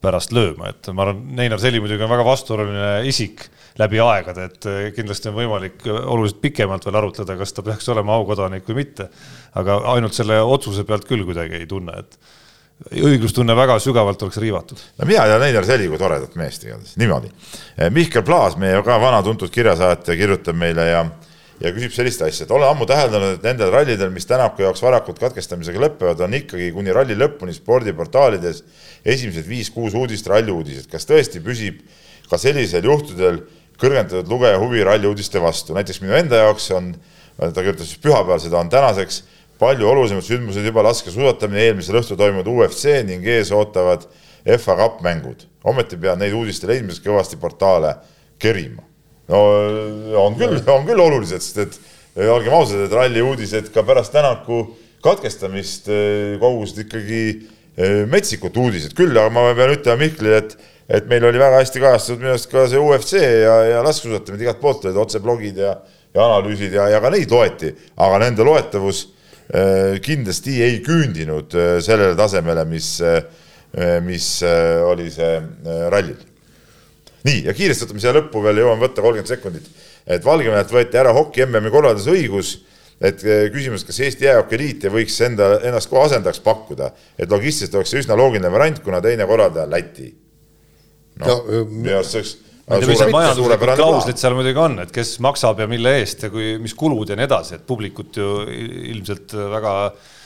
[0.02, 4.68] pärast lööma, et ma arvan, Neinar Seli muidugi on väga vastuoluline isik läbi aegade, et
[4.96, 9.10] kindlasti on võimalik oluliselt pikemalt veel arutleda, kas ta peaks olema aukodanik või mitte.
[9.58, 12.18] aga ainult selle otsuse pealt küll kuidagi ei tunne, et
[12.94, 14.82] õiglustunne väga sügavalt oleks riivatud.
[14.98, 17.32] no mina tean Einar Seli kui toredat meest igatahes, niimoodi.
[17.78, 21.06] Eh, Mihkel Plaas, meie ka vana tuntud kirjasaatja, kirjutab meile ja,
[21.62, 25.20] ja küsib sellist asja, et olen ammu täheldanud, et nendel rallidel, mis Tänaku jaoks varakult
[25.22, 28.64] katkestamisega lõpevad, on ikkagi kuni ralli lõpuni spordiportaalides
[29.06, 30.90] esimesed viis-kuus uudist ralli uudised.
[30.92, 31.82] kas tõesti püsib
[32.30, 33.42] ka sellisel juhtudel
[33.82, 36.94] kõrgendatud lugeja huvi ralli uudiste vastu, näiteks minu enda jaoks on,
[37.38, 39.24] ta kirjutas pühapäeval, seda on tänaseks
[39.60, 44.06] palju olulisemad sündmused juba laskesuusatamine, eelmisel õhtul toimunud UFC ning ees ootavad
[44.58, 45.48] FA Cup mängud.
[45.68, 47.96] ometi peavad neid uudiste leidmiseks kõvasti portaale
[48.40, 48.84] kerima.
[49.32, 49.44] No
[50.24, 54.64] on küll, on küll olulised, sest et olgem ausad, et ralli uudised ka pärast Tänaku
[55.06, 57.22] katkestamist eh, kogusid ikkagi
[58.10, 60.56] metsikud uudised küll, aga ma pean ütlema Mihklile, et
[60.88, 64.62] et meil oli väga hästi kajastatud minu arust ka see UFC ja, ja laskesuusatamine igalt
[64.62, 65.74] poolt olid otseblogid ja,
[66.16, 69.02] ja analüüsid ja, ja ka neid loeti, aga nende loetavus
[69.52, 73.20] äh, kindlasti ei küündinud äh, sellele tasemele, mis äh,,
[74.02, 76.16] mis äh, oli see äh, rallil.
[77.26, 79.70] Nii, ja kiiresti võtame siia lõppu veel, jõuame võtta kolmkümmend sekundit,
[80.06, 82.58] et Valgevenelt võeti ära hoki MM-i korralduse õigus
[82.98, 87.78] et äh, küsimus, kas Eesti Jäähoki Liit võiks enda, ennast kohe asendajaks pakkuda, et logistiliselt
[87.78, 90.10] oleks see üsna loogiline variant, kuna teine korraldaja on Läti
[91.22, 92.36] noh, minu arust see oleks
[92.68, 95.94] ma ei tea, mis need majanduslikud klauslid seal muidugi on, et kes maksab ja mille
[96.02, 98.32] eest ja kui, mis kulud ja nii edasi, et publikut ju
[98.92, 100.17] ilmselt väga eh,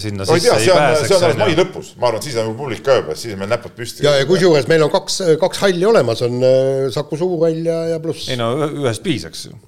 [0.00, 1.08] sinna no, sisse tea, ei pääseks.
[1.08, 3.42] see on alles mai lõpus, ma arvan, et siis on publik ka juba, siis on
[3.42, 4.04] meil näpud püsti.
[4.06, 7.98] ja, ja kusjuures meil on kaks, kaks halli olemas, on äh, Saku Suurhall ja, ja
[8.04, 8.30] pluss.
[8.32, 9.58] ei no ühest piisaks ju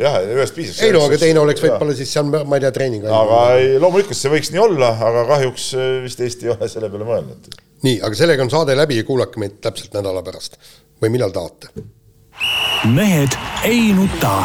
[0.00, 0.82] jah, ühest piisaks.
[0.86, 3.16] ei no aga teine oleks võib-olla siis seal, ma ei tea, treeninghall.
[3.24, 6.92] aga ei, loomulikult see võiks nii olla, aga kahjuks äh, vist Eesti ei ole selle
[6.92, 7.50] peale mõelnud
[7.86, 10.58] nii, aga sellega on saade läbi ja kuulake meid täpselt nädala pärast
[11.00, 11.72] või millal tahate.
[12.94, 14.44] mehed ei nuta.